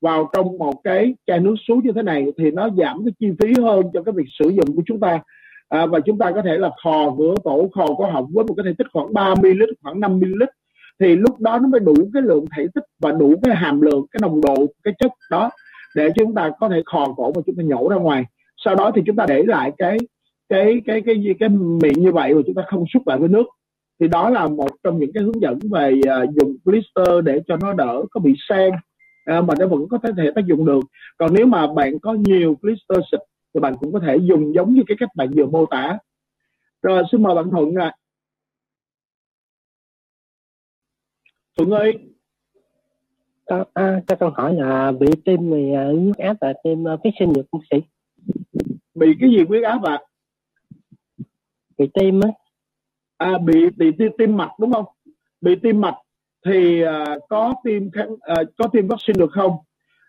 vào 0.00 0.30
trong 0.32 0.58
một 0.58 0.74
cái 0.84 1.14
chai 1.26 1.40
nước 1.40 1.54
suối 1.68 1.78
như 1.84 1.92
thế 1.94 2.02
này 2.02 2.26
thì 2.38 2.50
nó 2.50 2.68
giảm 2.78 3.04
cái 3.04 3.12
chi 3.20 3.26
phí 3.40 3.62
hơn 3.62 3.86
cho 3.92 4.02
cái 4.02 4.12
việc 4.12 4.28
sử 4.38 4.48
dụng 4.48 4.76
của 4.76 4.82
chúng 4.86 5.00
ta. 5.00 5.18
À, 5.68 5.86
và 5.86 6.00
chúng 6.00 6.18
ta 6.18 6.30
có 6.34 6.42
thể 6.42 6.58
là 6.58 6.70
khò 6.82 7.10
vữa 7.18 7.34
tổ 7.44 7.68
khò 7.74 7.86
có 7.98 8.06
họng 8.06 8.26
với 8.32 8.44
một 8.44 8.54
cái 8.56 8.64
thể 8.66 8.72
tích 8.78 8.86
khoảng 8.92 9.12
30ml 9.12 9.66
khoảng 9.82 10.00
5 10.00 10.18
ml 10.18 10.42
thì 11.00 11.16
lúc 11.16 11.40
đó 11.40 11.58
nó 11.58 11.68
mới 11.68 11.80
đủ 11.80 11.94
cái 12.14 12.22
lượng 12.22 12.44
thể 12.56 12.66
tích 12.74 12.84
và 13.02 13.12
đủ 13.12 13.34
cái 13.42 13.56
hàm 13.56 13.80
lượng 13.80 14.06
cái 14.12 14.18
nồng 14.22 14.40
độ 14.40 14.66
cái 14.84 14.94
chất 14.98 15.12
đó 15.30 15.50
để 15.96 16.08
chúng 16.16 16.34
ta 16.34 16.50
có 16.60 16.68
thể 16.68 16.82
khò 16.86 17.06
cổ 17.16 17.32
và 17.34 17.42
chúng 17.46 17.56
ta 17.56 17.62
nhổ 17.62 17.88
ra 17.88 17.96
ngoài. 17.96 18.24
Sau 18.64 18.74
đó 18.74 18.90
thì 18.94 19.02
chúng 19.06 19.16
ta 19.16 19.26
để 19.28 19.42
lại 19.42 19.72
cái 19.78 19.96
cái 20.48 20.80
cái 20.86 21.02
cái 21.06 21.22
cái, 21.24 21.34
cái 21.40 21.48
miệng 21.48 22.02
như 22.02 22.12
vậy 22.12 22.34
và 22.34 22.40
chúng 22.46 22.54
ta 22.54 22.62
không 22.66 22.84
xúc 22.94 23.02
lại 23.06 23.18
với 23.18 23.28
nước. 23.28 23.46
Thì 24.00 24.08
đó 24.08 24.30
là 24.30 24.48
một 24.48 24.70
trong 24.84 24.98
những 24.98 25.12
cái 25.14 25.22
hướng 25.22 25.42
dẫn 25.42 25.58
về 25.70 25.92
uh, 25.92 26.34
dùng 26.34 26.56
blister 26.64 27.24
để 27.24 27.40
cho 27.48 27.56
nó 27.56 27.72
đỡ 27.72 28.02
có 28.10 28.20
bị 28.20 28.34
sen 28.48 28.72
uh, 29.38 29.44
mà 29.44 29.54
nó 29.58 29.66
vẫn 29.66 29.88
có 29.90 29.98
thể 30.16 30.30
tác 30.34 30.46
dụng 30.46 30.66
được. 30.66 30.80
Còn 31.16 31.34
nếu 31.34 31.46
mà 31.46 31.66
bạn 31.72 31.98
có 31.98 32.12
nhiều 32.12 32.56
blister 32.62 32.98
xịt 33.12 33.20
thì 33.54 33.60
bạn 33.60 33.74
cũng 33.80 33.92
có 33.92 34.00
thể 34.00 34.16
dùng 34.16 34.54
giống 34.54 34.74
như 34.74 34.82
cái 34.86 34.96
cách 35.00 35.08
bạn 35.14 35.30
vừa 35.36 35.46
mô 35.46 35.66
tả. 35.66 35.98
Rồi 36.82 37.02
xin 37.12 37.22
mời 37.22 37.34
bạn 37.34 37.50
thuận 37.50 37.74
ạ. 37.74 37.94
Thuận 41.56 41.70
ơi. 41.70 41.98
Con 43.46 43.64
à, 43.74 44.00
cho 44.06 44.16
con 44.20 44.32
hỏi 44.36 44.54
là 44.54 44.92
bị 44.92 45.06
tim 45.24 45.50
thì 45.50 45.72
uh, 45.72 46.02
huyết 46.02 46.16
áp 46.16 46.36
và 46.40 46.52
tim 46.64 46.82
uh, 46.82 47.00
phát 47.04 47.10
sinh 47.18 47.32
được 47.32 47.42
không 47.52 47.60
sĩ 47.70 47.76
bị 48.94 49.06
cái 49.20 49.30
gì 49.30 49.44
huyết 49.48 49.64
áp 49.64 49.82
ạ? 49.82 49.92
À? 49.92 50.06
bị 51.78 51.90
tim 51.94 52.20
á. 52.20 52.30
À, 53.16 53.38
bị 53.38 53.70
bị 53.76 53.90
tim, 53.98 54.12
tim 54.18 54.36
mạch 54.36 54.50
đúng 54.58 54.72
không? 54.72 54.84
Bị 55.40 55.56
tim 55.62 55.80
mạch 55.80 55.96
thì 56.46 56.82
à, 56.82 57.18
có 57.28 57.54
tiêm 57.64 57.82
à, 58.20 58.34
có 58.58 58.66
tiêm 58.72 58.88
vaccine 58.88 59.18
được 59.18 59.32
không? 59.32 59.52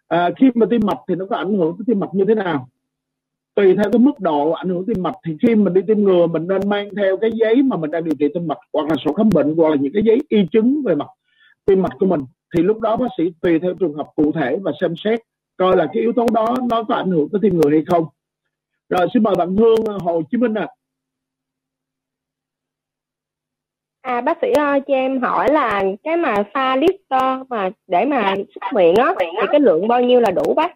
À, 0.08 0.30
khi 0.38 0.52
mà 0.56 0.66
tim 0.70 0.82
mạch 0.84 0.98
thì 1.08 1.16
nó 1.16 1.26
có 1.30 1.36
ảnh 1.36 1.58
hưởng 1.58 1.76
tới 1.78 1.84
tim 1.88 2.00
mạch 2.00 2.14
như 2.14 2.26
thế 2.28 2.36
nào? 2.36 2.68
Tùy 3.56 3.76
theo 3.76 3.92
cái 3.92 4.00
mức 4.00 4.20
độ 4.20 4.52
ảnh 4.52 4.70
hưởng 4.70 4.86
tim 4.86 5.04
mạch 5.04 5.16
thì 5.26 5.38
khi 5.42 5.56
mình 5.56 5.74
đi 5.74 5.82
tiêm 5.88 6.04
ngừa 6.04 6.28
mình 6.28 6.48
nên 6.48 6.70
mang 6.70 6.90
theo 6.98 7.18
cái 7.18 7.32
giấy 7.34 7.64
mà 7.64 7.78
mình 7.78 7.92
đang 7.92 8.04
điều 8.04 8.14
trị 8.20 8.28
tim 8.34 8.48
mạch 8.48 8.60
hoặc 8.74 8.90
là 8.90 8.96
sổ 9.06 9.14
khám 9.14 9.30
bệnh 9.34 9.56
hoặc 9.58 9.70
là 9.70 9.76
những 9.76 9.94
cái 9.94 10.04
giấy 10.06 10.18
y 10.30 10.38
chứng 10.52 10.82
về 10.86 10.96
mặt 10.96 11.08
tim 11.66 11.82
mạch 11.82 11.94
của 12.00 12.06
mình. 12.06 12.22
Thì 12.56 12.64
lúc 12.64 12.80
đó 12.80 12.98
bác 12.98 13.08
sĩ 13.18 13.24
tùy 13.42 13.60
theo 13.60 13.74
trường 13.74 13.94
hợp 13.94 14.08
cụ 14.16 14.32
thể 14.32 14.58
và 14.62 14.72
xem 14.82 14.94
xét 14.98 15.20
coi 15.58 15.78
là 15.78 15.86
cái 15.94 16.02
yếu 16.02 16.14
tố 16.14 16.26
đó 16.34 16.56
nó 16.70 16.84
có 16.84 16.96
ảnh 16.96 17.12
hưởng 17.12 17.30
tới 17.30 17.40
tim 17.42 17.60
người 17.60 17.72
hay 17.72 17.84
không. 17.88 18.06
Rồi 18.90 19.08
xin 19.14 19.24
mời 19.24 19.36
bạn 19.36 19.56
Hương 19.58 19.86
à, 19.88 19.96
Hồ 20.02 20.22
Chí 20.32 20.38
Minh 20.38 20.54
ạ. 20.54 20.68
à. 20.70 20.81
À 24.02 24.22
bác 24.22 24.38
sĩ 24.42 24.52
ơi 24.52 24.80
cho 24.88 24.94
em 24.94 25.22
hỏi 25.22 25.52
là 25.52 25.84
cái 26.04 26.18
mà 26.18 26.44
pha 26.54 26.76
lister 26.76 27.48
mà 27.50 27.70
để 27.88 28.06
mà 28.06 28.36
xúc 28.36 28.64
miệng 28.74 28.96
á 28.96 29.14
thì 29.20 29.26
cái 29.52 29.60
lượng 29.60 29.88
bao 29.88 30.02
nhiêu 30.02 30.20
là 30.20 30.32
đủ 30.32 30.54
bác? 30.54 30.76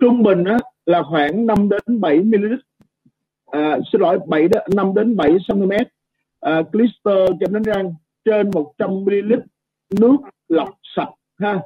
Trung 0.00 0.22
bình 0.22 0.44
á 0.44 0.58
là 0.86 1.02
khoảng 1.02 1.46
5 1.46 1.68
đến 1.68 2.00
7 2.00 2.20
ml. 2.20 2.54
À, 3.46 3.78
xin 3.92 4.00
lỗi 4.00 4.18
7 4.26 4.48
đến 4.48 4.62
5 4.74 4.94
đến 4.94 5.16
7 5.16 5.36
cm. 5.48 5.72
À, 6.40 6.62
clister 6.72 7.28
cho 7.40 7.46
đánh 7.50 7.62
răng 7.62 7.94
trên 8.24 8.50
100 8.54 8.90
ml 8.90 9.34
nước 10.00 10.16
lọc 10.48 10.68
sạch 10.96 11.10
ha 11.38 11.60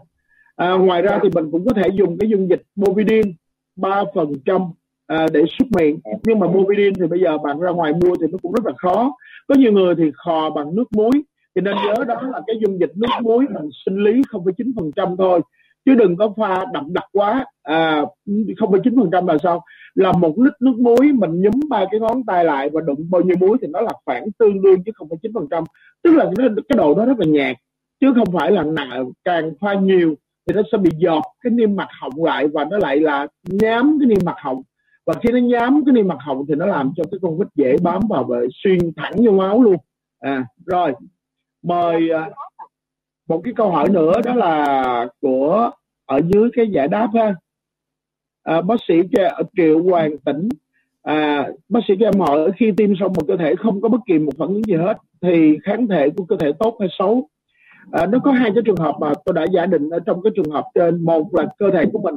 à, 0.56 0.73
ngoài 0.73 1.02
ra 1.02 1.18
thì 1.23 1.28
mình 1.35 1.50
cũng 1.52 1.64
có 1.66 1.73
thể 1.75 1.88
dùng 1.95 2.18
cái 2.18 2.28
dung 2.28 2.49
dịch 2.49 2.62
bovidin 2.76 3.35
3 3.76 4.04
phần 4.14 4.33
trăm 4.45 4.61
à, 5.07 5.27
để 5.33 5.43
súc 5.59 5.69
miệng 5.79 6.01
nhưng 6.23 6.39
mà 6.39 6.47
bovidin 6.47 6.95
thì 6.95 7.07
bây 7.07 7.21
giờ 7.21 7.39
bạn 7.39 7.61
ra 7.61 7.71
ngoài 7.71 7.93
mua 7.93 8.17
thì 8.21 8.27
nó 8.33 8.39
cũng 8.43 8.53
rất 8.53 8.67
là 8.67 8.73
khó. 8.77 9.13
Có 9.49 9.55
nhiều 9.55 9.73
người 9.73 9.95
thì 9.95 10.11
khò 10.15 10.51
bằng 10.51 10.77
nước 10.77 10.93
muối. 10.97 11.11
Thì 11.55 11.63
nên 11.63 11.75
nhớ 11.75 12.05
đó 12.05 12.23
là 12.23 12.41
cái 12.47 12.57
dung 12.61 12.81
dịch 12.81 12.93
nước 12.97 13.09
muối 13.23 13.47
bằng 13.55 13.69
sinh 13.87 13.97
lý 14.05 14.13
0,9 14.13 14.73
phần 14.77 14.91
trăm 14.97 15.17
thôi. 15.19 15.41
Chứ 15.85 15.95
đừng 15.95 16.17
có 16.17 16.35
pha 16.37 16.65
đậm 16.73 16.93
đặc 16.93 17.05
quá. 17.13 17.45
À, 17.63 18.03
0,9 18.27 19.01
phần 19.01 19.11
trăm 19.13 19.27
là 19.27 19.37
sao? 19.43 19.65
Là 19.95 20.13
một 20.13 20.35
lít 20.39 20.53
nước 20.61 20.75
muối 20.79 21.13
mình 21.13 21.43
nhúm 21.43 21.61
ba 21.71 21.85
cái 21.91 22.01
ngón 22.01 22.25
tay 22.27 22.45
lại 22.45 22.71
và 22.73 22.81
đụng 22.81 23.07
bao 23.11 23.23
nhiêu 23.23 23.37
muối 23.41 23.57
thì 23.63 23.69
nó 23.71 23.81
là 23.81 23.93
khoảng 24.05 24.25
tương 24.39 24.63
đương 24.63 24.83
chứ 24.85 24.93
0,9 24.95 25.31
phần 25.35 25.47
trăm. 25.51 25.65
Tức 26.03 26.13
là 26.17 26.31
cái, 26.37 26.49
cái 26.69 26.77
độ 26.77 26.95
đó 26.95 27.05
rất 27.05 27.19
là 27.19 27.27
nhạt. 27.27 27.57
Chứ 28.01 28.13
không 28.15 28.39
phải 28.39 28.51
là 28.51 28.63
nặng 28.63 29.11
càng 29.25 29.51
pha 29.61 29.75
nhiều 29.75 30.15
thì 30.47 30.55
nó 30.55 30.63
sẽ 30.73 30.79
bị 30.79 30.91
giọt 30.99 31.23
cái 31.41 31.51
niêm 31.51 31.77
mạc 31.77 31.89
họng 32.01 32.25
lại 32.25 32.49
và 32.49 32.65
nó 32.65 32.79
lại 32.79 33.01
là 33.01 33.27
nhám 33.43 33.99
cái 34.01 34.07
niêm 34.09 34.19
mạc 34.25 34.37
họng 34.39 34.63
và 35.07 35.15
khi 35.15 35.33
nó 35.33 35.39
nhám 35.39 35.85
cái 35.87 35.93
niêm 35.93 36.09
mạc 36.09 36.19
họng 36.21 36.47
thì 36.49 36.55
nó 36.55 36.67
làm 36.67 36.93
cho 36.97 37.05
cái 37.11 37.19
con 37.23 37.39
vít 37.39 37.49
dễ 37.55 37.77
bám 37.83 38.03
vào 38.09 38.25
và 38.25 38.39
xuyên 38.55 38.79
thẳng 38.97 39.13
vô 39.27 39.33
máu 39.33 39.63
luôn. 39.63 39.77
À 40.21 40.45
rồi 40.67 40.93
mời 41.63 42.11
à, 42.11 42.31
một 43.29 43.41
cái 43.45 43.55
câu 43.57 43.71
hỏi 43.71 43.89
nữa 43.89 44.13
đó 44.25 44.35
là 44.35 45.07
của 45.21 45.71
ở 46.07 46.21
dưới 46.33 46.49
cái 46.57 46.69
giải 46.69 46.89
đáp 46.89 47.09
ha. 47.15 47.35
À, 48.43 48.61
bác 48.61 48.77
sĩ 48.89 48.95
cho 49.13 49.43
triệu 49.57 49.83
hoàng 49.83 50.19
tĩnh 50.19 50.49
à, 51.03 51.49
bác 51.69 51.81
sĩ 51.89 51.95
cho 52.01 52.07
em 52.07 52.21
hỏi 52.21 52.51
khi 52.57 52.73
tiêm 52.77 52.91
xong 53.01 53.13
một 53.17 53.23
cơ 53.29 53.37
thể 53.37 53.55
không 53.57 53.81
có 53.81 53.89
bất 53.89 54.01
kỳ 54.07 54.19
một 54.19 54.33
phản 54.39 54.49
ứng 54.49 54.65
gì 54.65 54.75
hết 54.75 54.97
thì 55.23 55.59
kháng 55.65 55.89
thể 55.89 56.11
của 56.17 56.25
cơ 56.25 56.37
thể 56.37 56.53
tốt 56.59 56.77
hay 56.81 56.89
xấu? 56.99 57.29
À, 57.93 58.07
nó 58.07 58.19
có 58.19 58.33
hai 58.33 58.51
cái 58.55 58.63
trường 58.67 58.77
hợp 58.77 58.95
mà 59.01 59.13
tôi 59.25 59.33
đã 59.33 59.47
giả 59.53 59.67
định 59.67 59.91
ở 59.91 59.99
trong 60.07 60.23
cái 60.23 60.33
trường 60.37 60.51
hợp 60.51 60.65
trên. 60.75 61.05
Một 61.05 61.35
là 61.35 61.47
cơ 61.59 61.71
thể 61.71 61.85
của 61.93 61.99
mình 61.99 62.15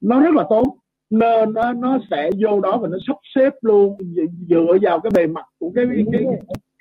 nó 0.00 0.20
rất 0.20 0.34
là 0.34 0.44
tốt 0.50 0.64
nên 1.18 1.54
nó 1.54 1.72
nó 1.72 1.98
sẽ 2.10 2.30
vô 2.44 2.60
đó 2.60 2.76
và 2.76 2.88
nó 2.88 2.96
sắp 3.06 3.16
xếp 3.34 3.50
luôn. 3.60 3.98
Dựa 4.48 4.78
vào 4.82 5.00
cái 5.00 5.10
bề 5.14 5.26
mặt 5.26 5.44
của 5.58 5.72
cái 5.74 5.84
cái, 6.12 6.24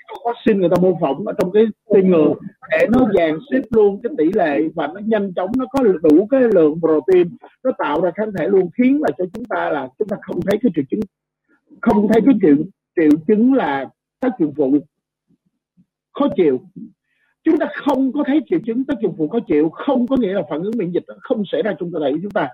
cái 0.07 0.17
vaccine 0.25 0.59
người 0.59 0.69
ta 0.69 0.77
mô 0.81 0.97
phỏng 1.01 1.27
ở 1.27 1.33
trong 1.37 1.51
cái 1.51 1.65
tim 1.93 2.09
người 2.09 2.33
để 2.71 2.87
nó 2.91 3.07
dàn 3.17 3.37
xếp 3.51 3.61
luôn 3.69 4.01
cái 4.03 4.11
tỷ 4.17 4.31
lệ 4.33 4.59
và 4.75 4.87
nó 4.87 4.99
nhanh 5.05 5.33
chóng 5.33 5.51
nó 5.57 5.65
có 5.71 5.83
đủ 5.83 6.25
cái 6.25 6.41
lượng 6.41 6.79
protein. 6.79 7.27
Nó 7.63 7.71
tạo 7.77 8.01
ra 8.01 8.11
kháng 8.15 8.31
thể 8.37 8.47
luôn 8.47 8.69
khiến 8.77 9.01
là 9.01 9.09
cho 9.17 9.25
chúng 9.33 9.45
ta 9.45 9.69
là 9.69 9.87
chúng 9.99 10.07
ta 10.07 10.17
không 10.21 10.41
thấy 10.41 10.59
cái 10.61 10.71
triệu 10.75 10.85
chứng 10.91 10.99
không 11.81 12.07
thấy 12.07 12.21
cái 12.25 12.35
triệu 12.41 12.55
triệu 12.95 13.19
chứng 13.27 13.53
là 13.53 13.85
tác 14.19 14.39
dụng 14.39 14.53
phụ 14.57 14.77
khó 16.13 16.27
chịu. 16.35 16.61
Chúng 17.43 17.57
ta 17.57 17.67
không 17.73 18.11
có 18.11 18.23
thấy 18.27 18.39
triệu 18.49 18.59
chứng 18.65 18.85
tác 18.85 18.99
dụng 19.01 19.15
phụ 19.17 19.27
khó 19.27 19.39
chịu 19.39 19.69
không 19.69 20.07
có 20.07 20.17
nghĩa 20.19 20.33
là 20.33 20.41
phản 20.49 20.61
ứng 20.61 20.77
miễn 20.77 20.91
dịch 20.91 21.03
nó 21.07 21.13
không 21.21 21.43
xảy 21.51 21.61
ra 21.61 21.73
trong 21.79 21.91
cơ 21.91 21.99
thể 21.99 22.11
của 22.11 22.19
chúng 22.21 22.31
ta 22.31 22.49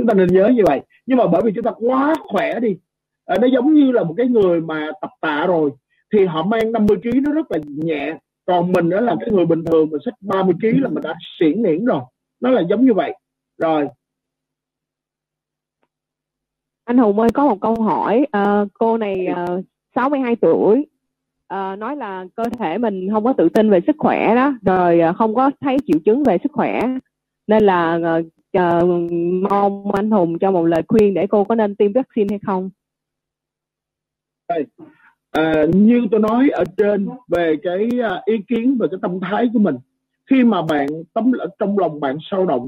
chúng 0.00 0.06
ta 0.06 0.14
nên 0.14 0.28
nhớ 0.28 0.48
như 0.48 0.62
vậy. 0.66 0.80
Nhưng 1.06 1.18
mà 1.18 1.26
bởi 1.26 1.42
vì 1.44 1.52
chúng 1.54 1.64
ta 1.64 1.70
quá 1.78 2.14
khỏe 2.28 2.60
đi 2.60 2.76
à, 3.24 3.36
nó 3.40 3.46
giống 3.46 3.74
như 3.74 3.92
là 3.92 4.04
một 4.04 4.14
cái 4.16 4.26
người 4.26 4.60
mà 4.60 4.90
tập 5.00 5.10
tạ 5.20 5.46
rồi 5.46 5.70
thì 6.12 6.24
họ 6.24 6.42
mang 6.42 6.72
50 6.72 6.96
kg 7.02 7.22
nó 7.22 7.32
rất 7.32 7.50
là 7.50 7.58
nhẹ. 7.66 8.16
Còn 8.46 8.72
mình 8.72 8.90
đó 8.90 9.00
là 9.00 9.16
cái 9.20 9.30
người 9.30 9.46
bình 9.46 9.64
thường 9.64 9.90
mình 9.90 10.00
xách 10.04 10.14
30 10.20 10.54
kg 10.60 10.82
là 10.82 10.88
mình 10.88 11.02
đã 11.02 11.14
xỉn 11.40 11.62
niễn 11.62 11.84
rồi. 11.84 12.00
Nó 12.40 12.50
là 12.50 12.62
giống 12.70 12.86
như 12.86 12.94
vậy. 12.94 13.14
Rồi. 13.58 13.88
Anh 16.84 16.98
Hùng 16.98 17.20
ơi 17.20 17.28
có 17.34 17.44
một 17.44 17.60
câu 17.60 17.74
hỏi 17.74 18.26
à, 18.30 18.64
cô 18.74 18.96
này 18.98 19.26
ờ, 19.26 19.44
à, 19.44 19.60
62 19.94 20.36
tuổi 20.36 20.86
à, 21.48 21.76
nói 21.76 21.96
là 21.96 22.24
cơ 22.36 22.44
thể 22.58 22.78
mình 22.78 23.08
không 23.10 23.24
có 23.24 23.32
tự 23.32 23.48
tin 23.48 23.70
về 23.70 23.80
sức 23.86 23.96
khỏe 23.98 24.34
đó 24.34 24.52
rồi 24.62 25.00
à, 25.00 25.12
không 25.12 25.34
có 25.34 25.50
thấy 25.60 25.76
triệu 25.86 26.00
chứng 26.04 26.22
về 26.22 26.38
sức 26.42 26.52
khỏe 26.52 26.80
nên 27.46 27.62
là 27.62 27.98
à, 28.04 28.18
mong 29.50 29.92
anh 29.92 30.10
Hùng 30.10 30.38
cho 30.38 30.50
một 30.50 30.64
lời 30.64 30.82
khuyên 30.88 31.14
để 31.14 31.26
cô 31.26 31.44
có 31.44 31.54
nên 31.54 31.76
tiêm 31.76 31.92
vaccine 31.92 32.26
hay 32.30 32.38
không? 32.46 32.70
À, 35.30 35.64
như 35.72 36.06
tôi 36.10 36.20
nói 36.20 36.48
ở 36.52 36.64
trên 36.76 37.08
về 37.28 37.54
cái 37.62 37.88
à, 38.02 38.22
ý 38.24 38.34
kiến 38.48 38.78
về 38.80 38.86
cái 38.90 38.98
tâm 39.02 39.20
thái 39.20 39.50
của 39.52 39.58
mình 39.58 39.76
khi 40.30 40.44
mà 40.44 40.62
bạn 40.62 40.86
tấm 41.14 41.32
trong 41.58 41.78
lòng 41.78 42.00
bạn 42.00 42.18
sao 42.30 42.46
động 42.46 42.66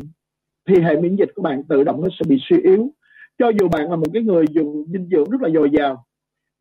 thì 0.69 0.81
hệ 0.81 0.97
miễn 1.01 1.17
dịch 1.17 1.29
của 1.35 1.43
bạn 1.43 1.63
tự 1.69 1.85
động 1.85 2.03
nó 2.03 2.09
sẽ 2.19 2.25
bị 2.29 2.37
suy 2.41 2.57
yếu. 2.63 2.91
Cho 3.39 3.49
dù 3.61 3.69
bạn 3.69 3.91
là 3.91 3.97
một 3.97 4.07
cái 4.13 4.23
người 4.23 4.45
dùng 4.51 4.85
dinh 4.93 5.09
dưỡng 5.11 5.31
rất 5.31 5.43
là 5.43 5.49
dồi 5.49 5.71
dào 5.71 6.05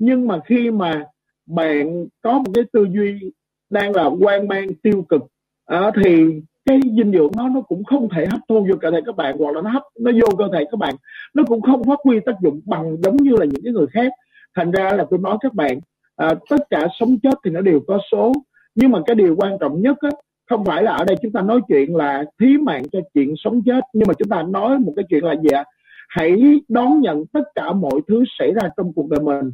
nhưng 0.03 0.27
mà 0.27 0.39
khi 0.45 0.71
mà 0.71 1.05
bạn 1.45 2.07
có 2.21 2.33
một 2.33 2.51
cái 2.53 2.63
tư 2.73 2.87
duy 2.91 3.31
đang 3.69 3.95
là 3.95 4.05
quan 4.05 4.47
mang 4.47 4.67
tiêu 4.83 5.05
cực 5.09 5.21
à, 5.65 5.91
thì 6.03 6.41
cái 6.71 6.91
dinh 6.97 7.11
dưỡng 7.11 7.31
nó 7.37 7.49
nó 7.49 7.61
cũng 7.61 7.83
không 7.83 8.09
thể 8.09 8.25
hấp 8.25 8.39
thu 8.49 8.65
vô 8.69 8.75
cơ 8.81 8.91
thể 8.91 8.99
các 9.05 9.15
bạn 9.15 9.35
hoặc 9.39 9.55
là 9.55 9.61
nó 9.61 9.69
hấp 9.69 9.83
nó 9.99 10.11
vô 10.11 10.35
cơ 10.37 10.45
thể 10.53 10.65
các 10.71 10.77
bạn. 10.77 10.95
Nó 11.33 11.43
cũng 11.43 11.61
không 11.61 11.83
phát 11.83 11.99
huy 12.03 12.19
tác 12.25 12.35
dụng 12.43 12.61
bằng 12.65 12.97
giống 13.03 13.17
như 13.17 13.31
là 13.39 13.45
những 13.45 13.63
cái 13.63 13.73
người 13.73 13.87
khác. 13.87 14.11
Thành 14.55 14.71
ra 14.71 14.91
là 14.91 15.05
tôi 15.09 15.19
nói 15.19 15.37
các 15.41 15.53
bạn 15.53 15.79
à, 16.15 16.29
tất 16.49 16.69
cả 16.69 16.87
sống 16.99 17.17
chết 17.23 17.33
thì 17.45 17.51
nó 17.51 17.61
đều 17.61 17.79
có 17.87 17.99
số. 18.11 18.33
Nhưng 18.75 18.91
mà 18.91 18.99
cái 19.05 19.15
điều 19.15 19.35
quan 19.37 19.57
trọng 19.59 19.81
nhất 19.81 19.97
á, 20.01 20.09
không 20.49 20.65
phải 20.65 20.83
là 20.83 20.91
ở 20.91 21.03
đây 21.03 21.15
chúng 21.21 21.31
ta 21.31 21.41
nói 21.41 21.61
chuyện 21.67 21.95
là 21.95 22.23
thí 22.39 22.57
mạng 22.57 22.83
cho 22.91 22.99
chuyện 23.13 23.33
sống 23.37 23.61
chết 23.65 23.83
nhưng 23.93 24.07
mà 24.07 24.13
chúng 24.13 24.29
ta 24.29 24.43
nói 24.43 24.79
một 24.79 24.93
cái 24.95 25.05
chuyện 25.09 25.23
là 25.23 25.35
gì 25.35 25.49
ạ? 25.49 25.63
Hãy 26.09 26.59
đón 26.67 27.01
nhận 27.01 27.25
tất 27.25 27.43
cả 27.55 27.73
mọi 27.73 28.01
thứ 28.07 28.23
xảy 28.39 28.51
ra 28.51 28.69
trong 28.77 28.93
cuộc 28.93 29.09
đời 29.09 29.19
mình. 29.19 29.51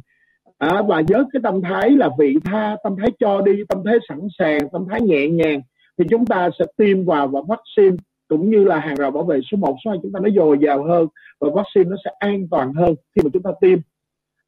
À, 0.58 0.82
và 0.88 1.02
với 1.08 1.24
cái 1.32 1.40
tâm 1.42 1.62
thái 1.62 1.90
là 1.90 2.08
vị 2.18 2.34
tha 2.44 2.76
tâm 2.84 2.96
thái 2.98 3.10
cho 3.20 3.40
đi 3.40 3.52
tâm 3.68 3.78
thái 3.84 3.94
sẵn 4.08 4.18
sàng 4.38 4.58
tâm 4.72 4.86
thái 4.90 5.00
nhẹ 5.00 5.28
nhàng 5.28 5.60
thì 5.98 6.04
chúng 6.10 6.26
ta 6.26 6.50
sẽ 6.58 6.64
tiêm 6.76 7.04
vào 7.04 7.28
và 7.28 7.40
vaccine 7.48 7.96
cũng 8.28 8.50
như 8.50 8.64
là 8.64 8.78
hàng 8.78 8.94
rào 8.94 9.10
bảo 9.10 9.24
vệ 9.24 9.40
số 9.50 9.56
1, 9.56 9.76
số 9.84 9.90
2 9.90 9.98
chúng 10.02 10.12
ta 10.12 10.20
nó 10.20 10.30
dồi 10.30 10.58
dào 10.60 10.84
hơn 10.84 11.06
và 11.40 11.48
vaccine 11.54 11.90
nó 11.90 11.96
sẽ 12.04 12.10
an 12.18 12.48
toàn 12.50 12.72
hơn 12.72 12.94
khi 13.14 13.22
mà 13.24 13.30
chúng 13.32 13.42
ta 13.42 13.50
tiêm. 13.60 13.78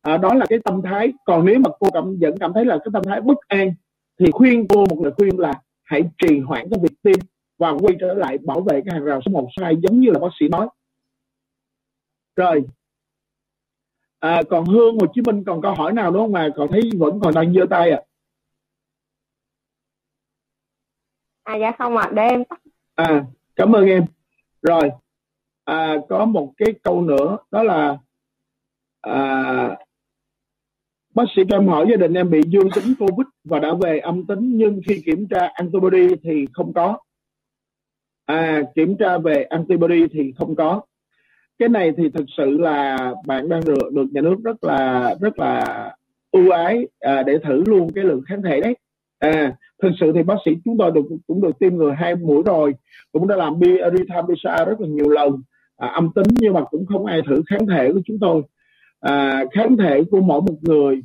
À, 0.02 0.16
đó 0.16 0.34
là 0.34 0.46
cái 0.48 0.58
tâm 0.64 0.80
thái. 0.84 1.12
Còn 1.24 1.44
nếu 1.44 1.58
mà 1.58 1.70
cô 1.80 1.90
cảm 1.92 2.16
vẫn 2.20 2.38
cảm 2.38 2.52
thấy 2.52 2.64
là 2.64 2.78
cái 2.78 2.90
tâm 2.92 3.02
thái 3.04 3.20
bất 3.20 3.38
an 3.48 3.74
thì 4.18 4.30
khuyên 4.30 4.68
cô 4.68 4.84
một 4.90 5.02
lời 5.02 5.12
khuyên 5.16 5.38
là 5.38 5.52
hãy 5.82 6.02
trì 6.18 6.38
hoãn 6.38 6.68
cái 6.70 6.80
việc 6.82 6.94
tiêm 7.02 7.26
và 7.58 7.70
quay 7.80 7.96
trở 8.00 8.14
lại 8.14 8.38
bảo 8.38 8.60
vệ 8.60 8.80
cái 8.84 8.94
hàng 8.94 9.04
rào 9.04 9.20
số 9.26 9.32
1, 9.32 9.48
số 9.56 9.64
2 9.64 9.76
giống 9.76 10.00
như 10.00 10.10
là 10.10 10.18
bác 10.18 10.28
sĩ 10.40 10.48
nói. 10.48 10.68
Rồi. 12.36 12.64
À, 14.20 14.42
còn 14.50 14.64
hương 14.64 14.98
hồ 14.98 15.06
chí 15.14 15.20
minh 15.20 15.44
còn 15.44 15.62
câu 15.62 15.74
hỏi 15.74 15.92
nào 15.92 16.10
đúng 16.10 16.22
không 16.22 16.32
mà? 16.32 16.48
Còn 16.56 16.68
thấy 16.72 16.90
vẫn 16.98 17.20
còn 17.20 17.34
đang 17.34 17.54
giơ 17.54 17.66
tay 17.70 17.90
à. 17.90 18.02
À 21.42 21.56
dạ 21.56 21.72
không 21.78 21.96
ạ 21.96 22.04
à, 22.04 22.12
để 22.14 22.22
em 22.22 22.44
tắt. 22.44 22.60
À 22.94 23.24
cảm 23.56 23.72
ơn 23.72 23.86
em. 23.86 24.04
Rồi 24.62 24.90
à, 25.64 25.96
có 26.08 26.24
một 26.24 26.52
cái 26.56 26.74
câu 26.82 27.02
nữa 27.02 27.38
đó 27.50 27.62
là 27.62 27.98
à, 29.00 29.76
bác 31.14 31.24
sĩ 31.36 31.42
cho 31.48 31.56
em 31.56 31.68
hỏi 31.68 31.86
gia 31.90 31.96
đình 31.96 32.14
em 32.14 32.30
bị 32.30 32.40
dương 32.46 32.68
tính 32.74 32.94
covid 32.98 33.26
và 33.44 33.58
đã 33.58 33.68
về 33.82 33.98
âm 33.98 34.26
tính 34.26 34.56
nhưng 34.56 34.80
khi 34.88 35.02
kiểm 35.06 35.28
tra 35.28 35.50
antibody 35.54 36.08
thì 36.22 36.46
không 36.52 36.72
có. 36.72 36.98
À 38.26 38.62
kiểm 38.74 38.96
tra 38.98 39.18
về 39.18 39.42
antibody 39.42 40.06
thì 40.12 40.32
không 40.38 40.56
có. 40.56 40.80
Cái 41.58 41.68
này 41.68 41.92
thì 41.96 42.10
thực 42.14 42.24
sự 42.36 42.58
là 42.58 43.12
bạn 43.26 43.48
đang 43.48 43.60
được 43.64 43.92
được 43.92 44.06
nhà 44.12 44.20
nước 44.20 44.36
rất 44.44 44.64
là 44.64 45.14
rất 45.20 45.38
là 45.38 45.96
ưu 46.30 46.50
ái 46.50 46.86
à, 47.00 47.22
để 47.22 47.38
thử 47.38 47.64
luôn 47.66 47.90
cái 47.94 48.04
lượng 48.04 48.22
kháng 48.28 48.42
thể 48.42 48.60
đấy. 48.60 48.76
À 49.18 49.56
thực 49.82 49.90
sự 50.00 50.12
thì 50.14 50.22
bác 50.22 50.36
sĩ 50.44 50.50
chúng 50.64 50.78
tôi 50.78 50.92
được 50.92 51.02
cũng 51.26 51.40
được 51.40 51.58
tiêm 51.58 51.76
người 51.76 51.94
hai 51.94 52.16
mũi 52.16 52.42
rồi. 52.46 52.74
Cũng 53.12 53.28
đã 53.28 53.36
làm 53.36 53.54
real 53.60 53.94
PCR 54.24 54.68
rất 54.68 54.80
là 54.80 54.88
nhiều 54.88 55.08
lần. 55.08 55.42
À, 55.76 55.88
âm 55.88 56.12
tính 56.14 56.26
nhưng 56.40 56.54
mà 56.54 56.64
cũng 56.64 56.86
không 56.86 57.06
ai 57.06 57.22
thử 57.28 57.42
kháng 57.46 57.66
thể 57.66 57.92
của 57.92 58.00
chúng 58.04 58.18
tôi. 58.20 58.42
À, 59.00 59.44
kháng 59.52 59.76
thể 59.76 60.02
của 60.10 60.20
mỗi 60.20 60.40
một 60.40 60.54
người 60.62 61.02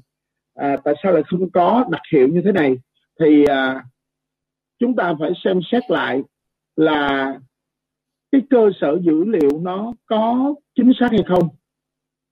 à, 0.55 0.77
tại 0.83 0.93
sao 1.03 1.11
lại 1.11 1.23
không 1.27 1.49
có 1.49 1.85
đặc 1.89 2.01
hiệu 2.13 2.27
như 2.27 2.41
thế 2.45 2.51
này? 2.51 2.75
Thì 3.19 3.45
à, 3.45 3.83
chúng 4.79 4.95
ta 4.95 5.13
phải 5.19 5.31
xem 5.43 5.59
xét 5.71 5.83
lại 5.91 6.21
là 6.75 7.33
cái 8.31 8.41
cơ 8.49 8.69
sở 8.81 8.97
dữ 9.01 9.25
liệu 9.25 9.59
nó 9.61 9.93
có 10.05 10.55
chính 10.75 10.91
xác 10.99 11.11
hay 11.11 11.23
không. 11.27 11.49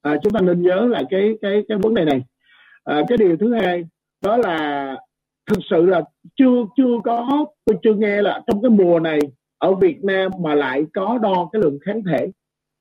À, 0.01 0.17
chúng 0.23 0.33
ta 0.33 0.41
nên 0.41 0.61
nhớ 0.61 0.87
lại 0.89 1.03
cái 1.09 1.33
cái 1.41 1.63
cái 1.67 1.77
vấn 1.77 1.93
đề 1.93 2.05
này. 2.05 2.21
À, 2.83 3.01
cái 3.07 3.17
điều 3.17 3.37
thứ 3.37 3.53
hai 3.53 3.83
đó 4.21 4.37
là 4.37 4.95
thực 5.45 5.59
sự 5.69 5.85
là 5.85 6.01
chưa 6.35 6.65
chưa 6.77 6.99
có 7.03 7.45
tôi 7.65 7.77
chưa 7.83 7.93
nghe 7.93 8.21
là 8.21 8.41
trong 8.47 8.61
cái 8.61 8.69
mùa 8.69 8.99
này 8.99 9.19
ở 9.57 9.75
Việt 9.75 10.03
Nam 10.03 10.31
mà 10.39 10.55
lại 10.55 10.85
có 10.93 11.17
đo 11.17 11.49
cái 11.51 11.61
lượng 11.61 11.77
kháng 11.81 12.03
thể. 12.03 12.31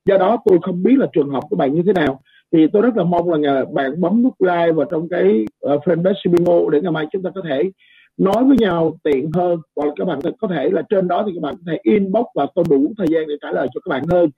Do 0.09 0.19
đó 0.19 0.37
tôi 0.45 0.59
không 0.63 0.83
biết 0.83 0.95
là 0.99 1.07
trường 1.13 1.31
hợp 1.31 1.41
của 1.51 1.57
bạn 1.57 1.75
như 1.75 1.83
thế 1.87 1.93
nào. 1.93 2.21
Thì 2.53 2.67
tôi 2.73 2.83
rất 2.83 2.97
là 2.97 3.05
mong 3.05 3.31
là 3.31 3.39
nhà 3.39 3.65
bạn 3.73 4.01
bấm 4.01 4.23
nút 4.23 4.35
like 4.39 4.73
vào 4.73 4.87
trong 4.91 5.09
cái 5.09 5.45
uh, 5.67 5.83
fanpage 5.85 6.15
Sibingo 6.25 6.71
để 6.71 6.81
ngày 6.81 6.93
mai 6.93 7.07
chúng 7.13 7.23
ta 7.23 7.31
có 7.35 7.43
thể 7.49 7.71
nói 8.17 8.45
với 8.45 8.57
nhau 8.57 8.99
tiện 9.05 9.31
hơn. 9.35 9.59
Hoặc 9.77 9.87
là 9.87 9.93
các 9.97 10.05
bạn 10.05 10.19
có 10.41 10.49
thể 10.49 10.71
là 10.71 10.83
trên 10.91 11.09
đó 11.09 11.25
thì 11.27 11.33
các 11.35 11.43
bạn 11.43 11.55
có 11.55 11.73
thể 11.73 11.79
inbox 11.83 12.25
và 12.35 12.47
tôi 12.55 12.65
đủ 12.71 12.93
thời 12.99 13.07
gian 13.11 13.29
để 13.29 13.35
trả 13.41 13.53
lời 13.53 13.69
cho 13.75 13.81
các 13.85 13.91
bạn 13.91 14.03
hơn. 14.11 14.31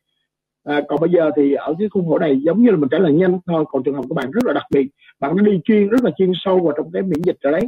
À, 0.65 0.81
còn 0.89 1.01
bây 1.01 1.11
giờ 1.11 1.31
thì 1.37 1.55
ở 1.55 1.75
cái 1.79 1.89
khung 1.89 2.09
khổ 2.09 2.19
này 2.19 2.41
giống 2.41 2.63
như 2.63 2.71
là 2.71 2.77
mình 2.77 2.89
trả 2.91 2.99
lời 2.99 3.13
nhanh 3.13 3.39
thôi 3.47 3.65
còn 3.69 3.83
trường 3.83 3.95
hợp 3.95 4.05
của 4.09 4.15
bạn 4.15 4.31
rất 4.31 4.45
là 4.47 4.53
đặc 4.53 4.67
biệt. 4.75 4.87
Bạn 5.21 5.37
đã 5.37 5.43
đi 5.43 5.61
chuyên 5.65 5.89
rất 5.89 6.05
là 6.05 6.11
chuyên 6.17 6.33
sâu 6.35 6.61
vào 6.61 6.75
trong 6.77 6.91
cái 6.93 7.03
miễn 7.03 7.23
dịch 7.23 7.37
rồi 7.41 7.53
đấy 7.53 7.63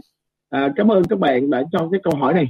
à, 0.51 0.73
cảm 0.77 0.89
ơn 0.89 1.05
các 1.05 1.19
bạn 1.19 1.51
đã 1.51 1.63
cho 1.73 1.89
cái 1.93 2.01
câu 2.05 2.15
hỏi 2.15 2.35
này. 2.35 2.47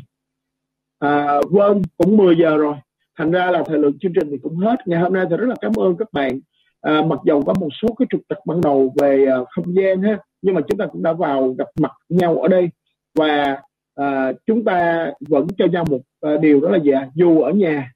À, 0.98 1.40
quên 1.50 1.82
cũng 1.96 2.16
10 2.16 2.37
giờ 2.37 2.56
rồi. 2.56 2.74
Thành 3.18 3.30
ra 3.30 3.50
là 3.50 3.62
thời 3.66 3.78
lượng 3.78 3.98
chương 3.98 4.12
trình 4.14 4.28
thì 4.30 4.38
cũng 4.42 4.56
hết. 4.56 4.76
Ngày 4.87 5.00
hôm 5.00 5.12
nay 5.12 5.26
thì 5.30 5.37
rất 5.37 5.46
là 5.48 5.54
cảm 5.61 5.72
ơn 5.78 5.96
các 5.96 6.12
bạn. 6.12 6.40
À, 6.80 7.02
mặc 7.02 7.18
dầu 7.24 7.42
có 7.42 7.54
một 7.61 7.68
số 7.82 7.88
cái 7.98 8.06
trục 8.11 8.20
trặc 8.28 8.38
ban 8.46 8.61
đầu 8.61 8.94
về 8.96 9.26
uh, 9.40 9.48
không 9.48 9.74
gian 9.74 10.02
ha 10.02 10.18
nhưng 10.42 10.54
mà 10.54 10.61
chúng 10.68 10.78
ta 10.78 10.87
cũng 10.87 11.02
đã 11.02 11.12
vào 11.12 11.54
gặp 11.59 11.68
mặt 11.80 11.92
nhau 12.09 12.38
ở 12.38 12.48
đây. 12.48 12.68
Và 13.14 13.62
à, 13.96 14.32
chúng 14.46 14.64
ta 14.64 15.11
vẫn 15.28 15.46
cho 15.59 15.66
nhau 15.66 15.85
một 15.90 16.00
à, 16.20 16.37
điều 16.37 16.61
đó 16.61 16.68
là 16.68 16.78
gì 16.78 16.90
à? 16.90 17.11
dù 17.14 17.40
ở 17.40 17.52
nhà 17.52 17.92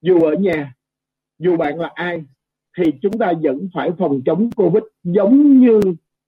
dù 0.00 0.20
ở 0.20 0.34
nhà 0.34 0.74
dù 1.38 1.56
bạn 1.56 1.80
là 1.80 1.90
ai 1.94 2.24
thì 2.78 2.92
chúng 3.02 3.18
ta 3.18 3.32
vẫn 3.42 3.68
phải 3.74 3.90
phòng 3.98 4.20
chống 4.26 4.50
covid 4.50 4.82
giống 5.04 5.60
như 5.60 5.80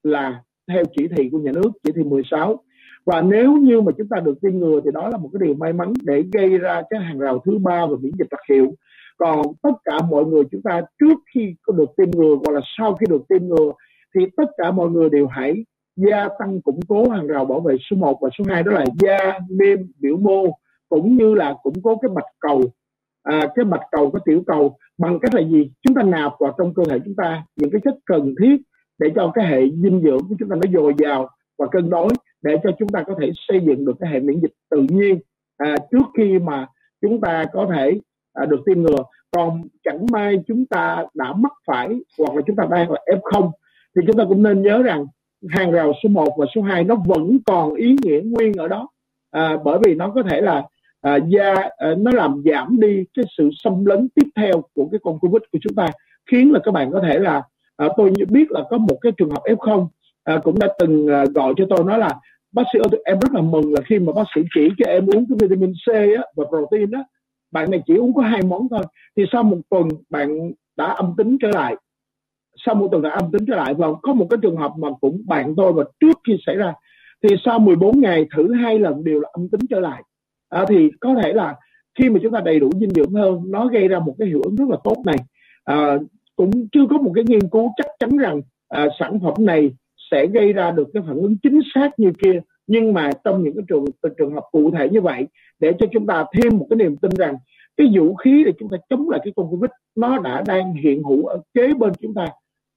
là 0.03 0.43
theo 0.69 0.85
chỉ 0.97 1.09
thị 1.09 1.29
của 1.33 1.39
nhà 1.39 1.53
nước 1.53 1.71
chỉ 1.83 1.93
thị 1.93 2.03
16 2.03 2.65
và 3.07 3.23
nếu 3.23 3.57
như 3.57 3.81
mà 3.81 3.93
chúng 3.99 4.09
ta 4.09 4.21
được 4.21 4.41
tiêm 4.41 4.59
ngừa 4.59 4.81
thì 4.85 4.91
đó 4.95 5.09
là 5.09 5.19
một 5.19 5.29
cái 5.33 5.47
điều 5.47 5.55
may 5.55 5.73
mắn 5.73 5.93
để 6.03 6.23
gây 6.33 6.59
ra 6.59 6.83
cái 6.91 7.01
hàng 7.01 7.19
rào 7.19 7.39
thứ 7.47 7.59
ba 7.59 7.87
và 7.87 7.97
miễn 8.01 8.13
dịch 8.19 8.29
đặc 8.31 8.41
hiệu. 8.51 8.75
Còn 9.17 9.43
tất 9.63 9.73
cả 9.85 9.99
mọi 10.11 10.25
người 10.25 10.43
chúng 10.51 10.63
ta 10.63 10.83
trước 11.01 11.19
khi 11.35 11.55
có 11.63 11.73
được 11.73 11.97
tiêm 11.97 12.11
ngừa 12.11 12.37
hoặc 12.45 12.53
là 12.53 12.61
sau 12.79 12.95
khi 12.95 13.07
được 13.11 13.23
tiêm 13.29 13.49
ngừa 13.49 13.73
thì 14.15 14.27
tất 14.37 14.51
cả 14.59 14.71
mọi 14.71 14.91
người 14.91 15.09
đều 15.09 15.27
hãy 15.27 15.65
gia 15.97 16.29
tăng 16.39 16.61
củng 16.61 16.81
cố 16.89 17.09
hàng 17.09 17.27
rào 17.27 17.45
bảo 17.45 17.61
vệ 17.61 17.77
số 17.91 17.97
1 17.97 18.19
và 18.23 18.29
số 18.39 18.45
2 18.49 18.63
đó 18.63 18.73
là 18.73 18.85
da, 19.01 19.39
niêm, 19.51 19.79
biểu 20.01 20.17
mô 20.17 20.45
cũng 20.89 21.17
như 21.17 21.35
là 21.35 21.55
củng 21.63 21.83
cố 21.83 21.97
cái 21.97 22.09
bạch 22.15 22.33
cầu 22.41 22.63
à, 23.23 23.41
cái 23.55 23.65
bạch 23.65 23.83
cầu 23.91 24.11
cái 24.11 24.21
tiểu 24.25 24.43
cầu 24.47 24.77
bằng 24.99 25.19
cách 25.21 25.35
là 25.35 25.43
gì? 25.43 25.71
Chúng 25.83 25.95
ta 25.95 26.03
nạp 26.03 26.33
vào 26.41 26.55
trong 26.59 26.75
cơ 26.75 26.83
thể 26.91 26.99
chúng 27.05 27.15
ta 27.17 27.45
những 27.57 27.71
cái 27.71 27.81
chất 27.85 27.95
cần 28.07 28.35
thiết 28.41 28.57
để 28.99 29.09
cho 29.15 29.33
cái 29.35 29.47
hệ 29.47 29.61
dinh 29.61 30.01
dưỡng 30.03 30.19
của 30.29 30.35
chúng 30.39 30.49
ta 30.49 30.57
nó 30.57 30.73
dồi 30.73 30.95
dào 30.99 31.29
và 31.59 31.67
cân 31.71 31.91
đối 31.91 32.09
để 32.43 32.57
cho 32.63 32.71
chúng 32.79 32.89
ta 32.89 33.03
có 33.03 33.15
thể 33.21 33.31
xây 33.49 33.61
dựng 33.67 33.85
được 33.85 33.97
cái 34.01 34.11
hệ 34.11 34.21
miễn 34.21 34.41
dịch 34.41 34.53
tự 34.71 34.87
nhiên. 34.89 35.19
À, 35.57 35.77
trước 35.91 36.05
khi 36.17 36.39
mà 36.39 36.67
chúng 37.03 37.21
ta 37.21 37.45
có 37.53 37.69
thể 37.75 38.01
à, 38.33 38.47
được 38.47 38.61
tiêm 38.67 38.83
ngừa 38.83 39.03
còn 39.31 39.63
chẳng 39.85 40.07
may 40.13 40.37
chúng 40.47 40.67
ta 40.67 41.05
đã 41.15 41.33
mắc 41.33 41.53
phải 41.67 41.89
hoặc 42.19 42.37
là 42.37 42.43
chúng 42.47 42.57
ta 42.57 42.67
đang 42.71 42.91
là 42.91 43.01
F0 43.07 43.51
thì 43.97 44.03
chúng 44.07 44.17
ta 44.17 44.25
cũng 44.29 44.43
nên 44.43 44.63
nhớ 44.63 44.83
rằng 44.83 45.07
hàng 45.49 45.71
rào 45.71 45.93
số 46.03 46.09
1 46.09 46.29
và 46.39 46.47
số 46.55 46.63
2 46.63 46.85
nó 46.85 46.95
vẫn 47.07 47.39
còn 47.47 47.75
ý 47.75 47.97
nghĩa 48.03 48.21
nguyên 48.25 48.53
ở 48.53 48.69
đó. 48.69 48.89
À, 49.31 49.57
bởi 49.65 49.79
vì 49.85 49.95
nó 49.95 50.11
có 50.11 50.23
thể 50.23 50.41
là 50.41 50.63
à, 51.01 51.19
da 51.29 51.55
à, 51.77 51.95
nó 51.99 52.11
làm 52.15 52.43
giảm 52.45 52.81
đi 52.81 53.05
cái 53.15 53.25
sự 53.39 53.51
xâm 53.65 53.85
lấn 53.85 54.09
tiếp 54.15 54.27
theo 54.37 54.63
của 54.75 54.89
cái 54.93 55.01
con 55.03 55.19
covid 55.19 55.43
của 55.53 55.59
chúng 55.63 55.75
ta 55.75 55.91
khiến 56.31 56.53
là 56.53 56.61
các 56.65 56.71
bạn 56.71 56.93
có 56.93 57.01
thể 57.09 57.19
là 57.19 57.43
à, 57.77 57.89
tôi 57.97 58.13
biết 58.29 58.51
là 58.51 58.65
có 58.71 58.79
một 58.79 58.97
cái 59.01 59.13
trường 59.17 59.31
hợp 59.31 59.43
f0 59.45 59.87
à, 60.25 60.39
cũng 60.45 60.59
đã 60.59 60.69
từng 60.79 61.07
à, 61.07 61.25
gọi 61.35 61.55
cho 61.57 61.65
tôi 61.71 61.85
nói 61.85 61.99
là 61.99 62.11
bác 62.53 62.63
sĩ 62.73 62.79
ơi 62.79 63.03
em 63.05 63.19
rất 63.21 63.33
là 63.33 63.41
mừng 63.41 63.73
là 63.73 63.81
khi 63.87 63.99
mà 63.99 64.13
bác 64.13 64.25
sĩ 64.35 64.41
chỉ 64.55 64.69
cho 64.79 64.91
em 64.91 65.07
uống 65.07 65.27
cái 65.29 65.39
vitamin 65.41 65.73
C 65.87 65.89
á, 65.93 66.23
và 66.37 66.45
protein 66.51 66.91
á 66.91 67.05
bạn 67.53 67.71
này 67.71 67.83
chỉ 67.87 67.95
uống 67.95 68.15
có 68.15 68.23
hai 68.23 68.43
món 68.43 68.69
thôi. 68.71 68.85
Thì 69.17 69.25
sau 69.33 69.43
một 69.43 69.59
tuần 69.71 69.89
bạn 70.11 70.53
đã 70.77 70.87
âm 70.87 71.15
tính 71.17 71.39
trở 71.43 71.49
lại. 71.51 71.77
Sau 72.67 72.75
một 72.75 72.89
tuần 72.91 73.03
đã 73.03 73.11
âm 73.11 73.31
tính 73.33 73.47
trở 73.47 73.57
lại 73.57 73.75
và 73.75 73.87
có 74.03 74.13
một 74.13 74.27
cái 74.31 74.39
trường 74.43 74.57
hợp 74.57 74.73
mà 74.79 74.89
cũng 75.01 75.23
bạn 75.27 75.55
tôi 75.57 75.73
và 75.73 75.85
trước 76.01 76.19
khi 76.27 76.37
xảy 76.47 76.57
ra 76.57 76.73
thì 77.23 77.37
sau 77.45 77.59
14 77.59 78.01
ngày 78.01 78.27
thử 78.37 78.55
hai 78.55 78.79
lần 78.79 79.05
đều 79.05 79.21
là 79.21 79.29
âm 79.33 79.49
tính 79.49 79.61
trở 79.71 79.81
lại. 79.81 80.03
À, 80.49 80.65
thì 80.69 80.91
có 81.01 81.15
thể 81.23 81.33
là 81.33 81.55
khi 81.99 82.11
mà 82.11 82.19
chúng 82.23 82.33
ta 82.33 82.41
đầy 82.41 82.61
đủ 82.61 82.71
dinh 82.81 82.91
dưỡng 82.91 83.15
hơn 83.15 83.43
nó 83.47 83.67
gây 83.67 83.89
ra 83.89 83.99
một 83.99 84.15
cái 84.19 84.29
hiệu 84.29 84.41
ứng 84.43 84.57
rất 84.57 84.69
là 84.69 84.77
tốt 84.85 84.97
này. 85.07 85.17
À, 85.65 85.99
cũng 86.37 86.51
chưa 86.73 86.87
có 86.91 86.99
một 86.99 87.13
cái 87.15 87.25
nghiên 87.29 87.49
cứu 87.49 87.71
chắc 87.77 87.87
chắn 87.99 88.17
rằng 88.17 88.43
à, 88.69 88.89
sản 88.99 89.21
phẩm 89.21 89.35
này 89.39 89.71
sẽ 90.11 90.27
gây 90.27 90.53
ra 90.53 90.71
được 90.71 90.89
cái 90.95 91.03
phản 91.07 91.17
ứng 91.17 91.37
chính 91.43 91.61
xác 91.75 91.91
như 91.99 92.13
kia. 92.23 92.41
Nhưng 92.67 92.93
mà 92.93 93.11
trong 93.25 93.45
những 93.45 93.55
cái 93.57 93.65
trường 93.69 93.85
trường 94.19 94.35
hợp 94.35 94.45
cụ 94.53 94.71
thể 94.71 94.89
như 94.89 95.01
vậy 95.01 95.27
để 95.59 95.73
cho 95.79 95.87
chúng 95.93 96.07
ta 96.07 96.25
thêm 96.35 96.59
một 96.59 96.67
cái 96.71 96.77
niềm 96.77 96.97
tin 96.97 97.11
rằng 97.11 97.35
cái 97.77 97.87
vũ 97.97 98.15
khí 98.15 98.43
để 98.47 98.53
chúng 98.59 98.69
ta 98.69 98.77
chống 98.91 99.11
lại 99.11 99.21
cái 99.25 99.33
con 99.37 99.51
covid 99.51 99.71
nó 99.97 100.19
đã 100.19 100.43
đang 100.47 100.75
hiện 100.75 101.03
hữu 101.03 101.27
ở 101.27 101.41
kế 101.55 101.75
bên 101.75 101.93
chúng 102.01 102.15
ta. 102.15 102.29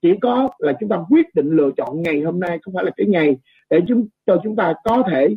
Chỉ 0.02 0.10
có 0.22 0.50
là 0.60 0.74
chúng 0.80 0.90
ta 0.90 0.98
quyết 1.10 1.26
định 1.36 1.50
lựa 1.50 1.70
chọn 1.78 2.02
ngày 2.02 2.22
hôm 2.22 2.40
nay 2.40 2.60
không 2.62 2.74
phải 2.74 2.86
là 2.86 2.92
cái 2.98 3.08
ngày 3.08 3.38
để 3.70 3.80
chúng 3.88 4.08
cho 4.26 4.42
chúng 4.44 4.56
ta 4.56 4.74
có 4.84 5.04
thể 5.12 5.36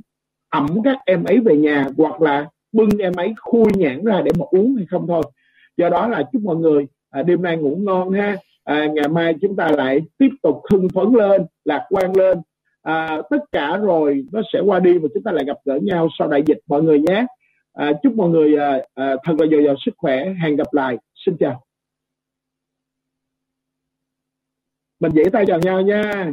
ẩm 0.49 0.67
các 0.85 0.97
em 1.07 1.25
ấy 1.25 1.41
về 1.41 1.57
nhà 1.57 1.89
hoặc 1.97 2.23
là 2.23 2.49
bưng 2.73 2.89
em 2.99 3.13
ấy 3.17 3.35
khui 3.37 3.73
nhãn 3.75 4.05
ra 4.05 4.23
để 4.25 4.31
mà 4.39 4.45
uống 4.51 4.75
hay 4.77 4.87
không 4.91 5.07
thôi. 5.07 5.23
Do 5.77 5.89
đó 5.89 6.09
là 6.09 6.23
chúc 6.33 6.43
mọi 6.43 6.57
người 6.57 6.87
à, 7.11 7.23
đêm 7.23 7.43
nay 7.43 7.57
ngủ 7.57 7.77
ngon 7.77 8.13
ha 8.13 8.37
à, 8.67 8.87
ngày 8.95 9.09
mai 9.09 9.35
chúng 9.43 9.57
ta 9.57 9.69
lại 9.77 10.01
tiếp 10.19 10.29
tục 10.43 10.63
hưng 10.71 10.89
phấn 10.95 11.13
lên 11.13 11.47
lạc 11.65 11.87
quan 11.91 12.17
lên. 12.17 12.39
À, 12.83 13.23
tất 13.31 13.39
cả 13.53 13.77
rồi 13.77 14.25
nó 14.33 14.43
sẽ 14.53 14.61
qua 14.61 14.81
đi 14.81 14.99
và 14.99 15.09
chúng 15.15 15.23
ta 15.23 15.33
lại 15.33 15.45
gặp 15.45 15.57
gỡ 15.65 15.79
nhau 15.83 16.09
sau 16.19 16.29
đại 16.29 16.43
dịch 16.47 16.59
mọi 16.67 16.83
người 16.83 16.99
nhé. 16.99 17.27
À, 17.73 17.93
chúc 18.03 18.15
mọi 18.17 18.29
người 18.31 18.57
à, 18.57 18.81
à, 18.95 19.17
thật 19.25 19.33
là 19.39 19.47
dồi 19.51 19.65
dào 19.65 19.75
sức 19.85 19.95
khỏe. 19.99 20.35
Hẹn 20.43 20.57
gặp 20.57 20.67
lại. 20.73 20.99
Xin 21.27 21.37
chào. 21.41 21.63
Mình 25.01 25.13
dễ 25.13 25.25
tay 25.33 25.45
chào 25.47 25.59
nhau 25.61 25.81
nha. 25.81 26.33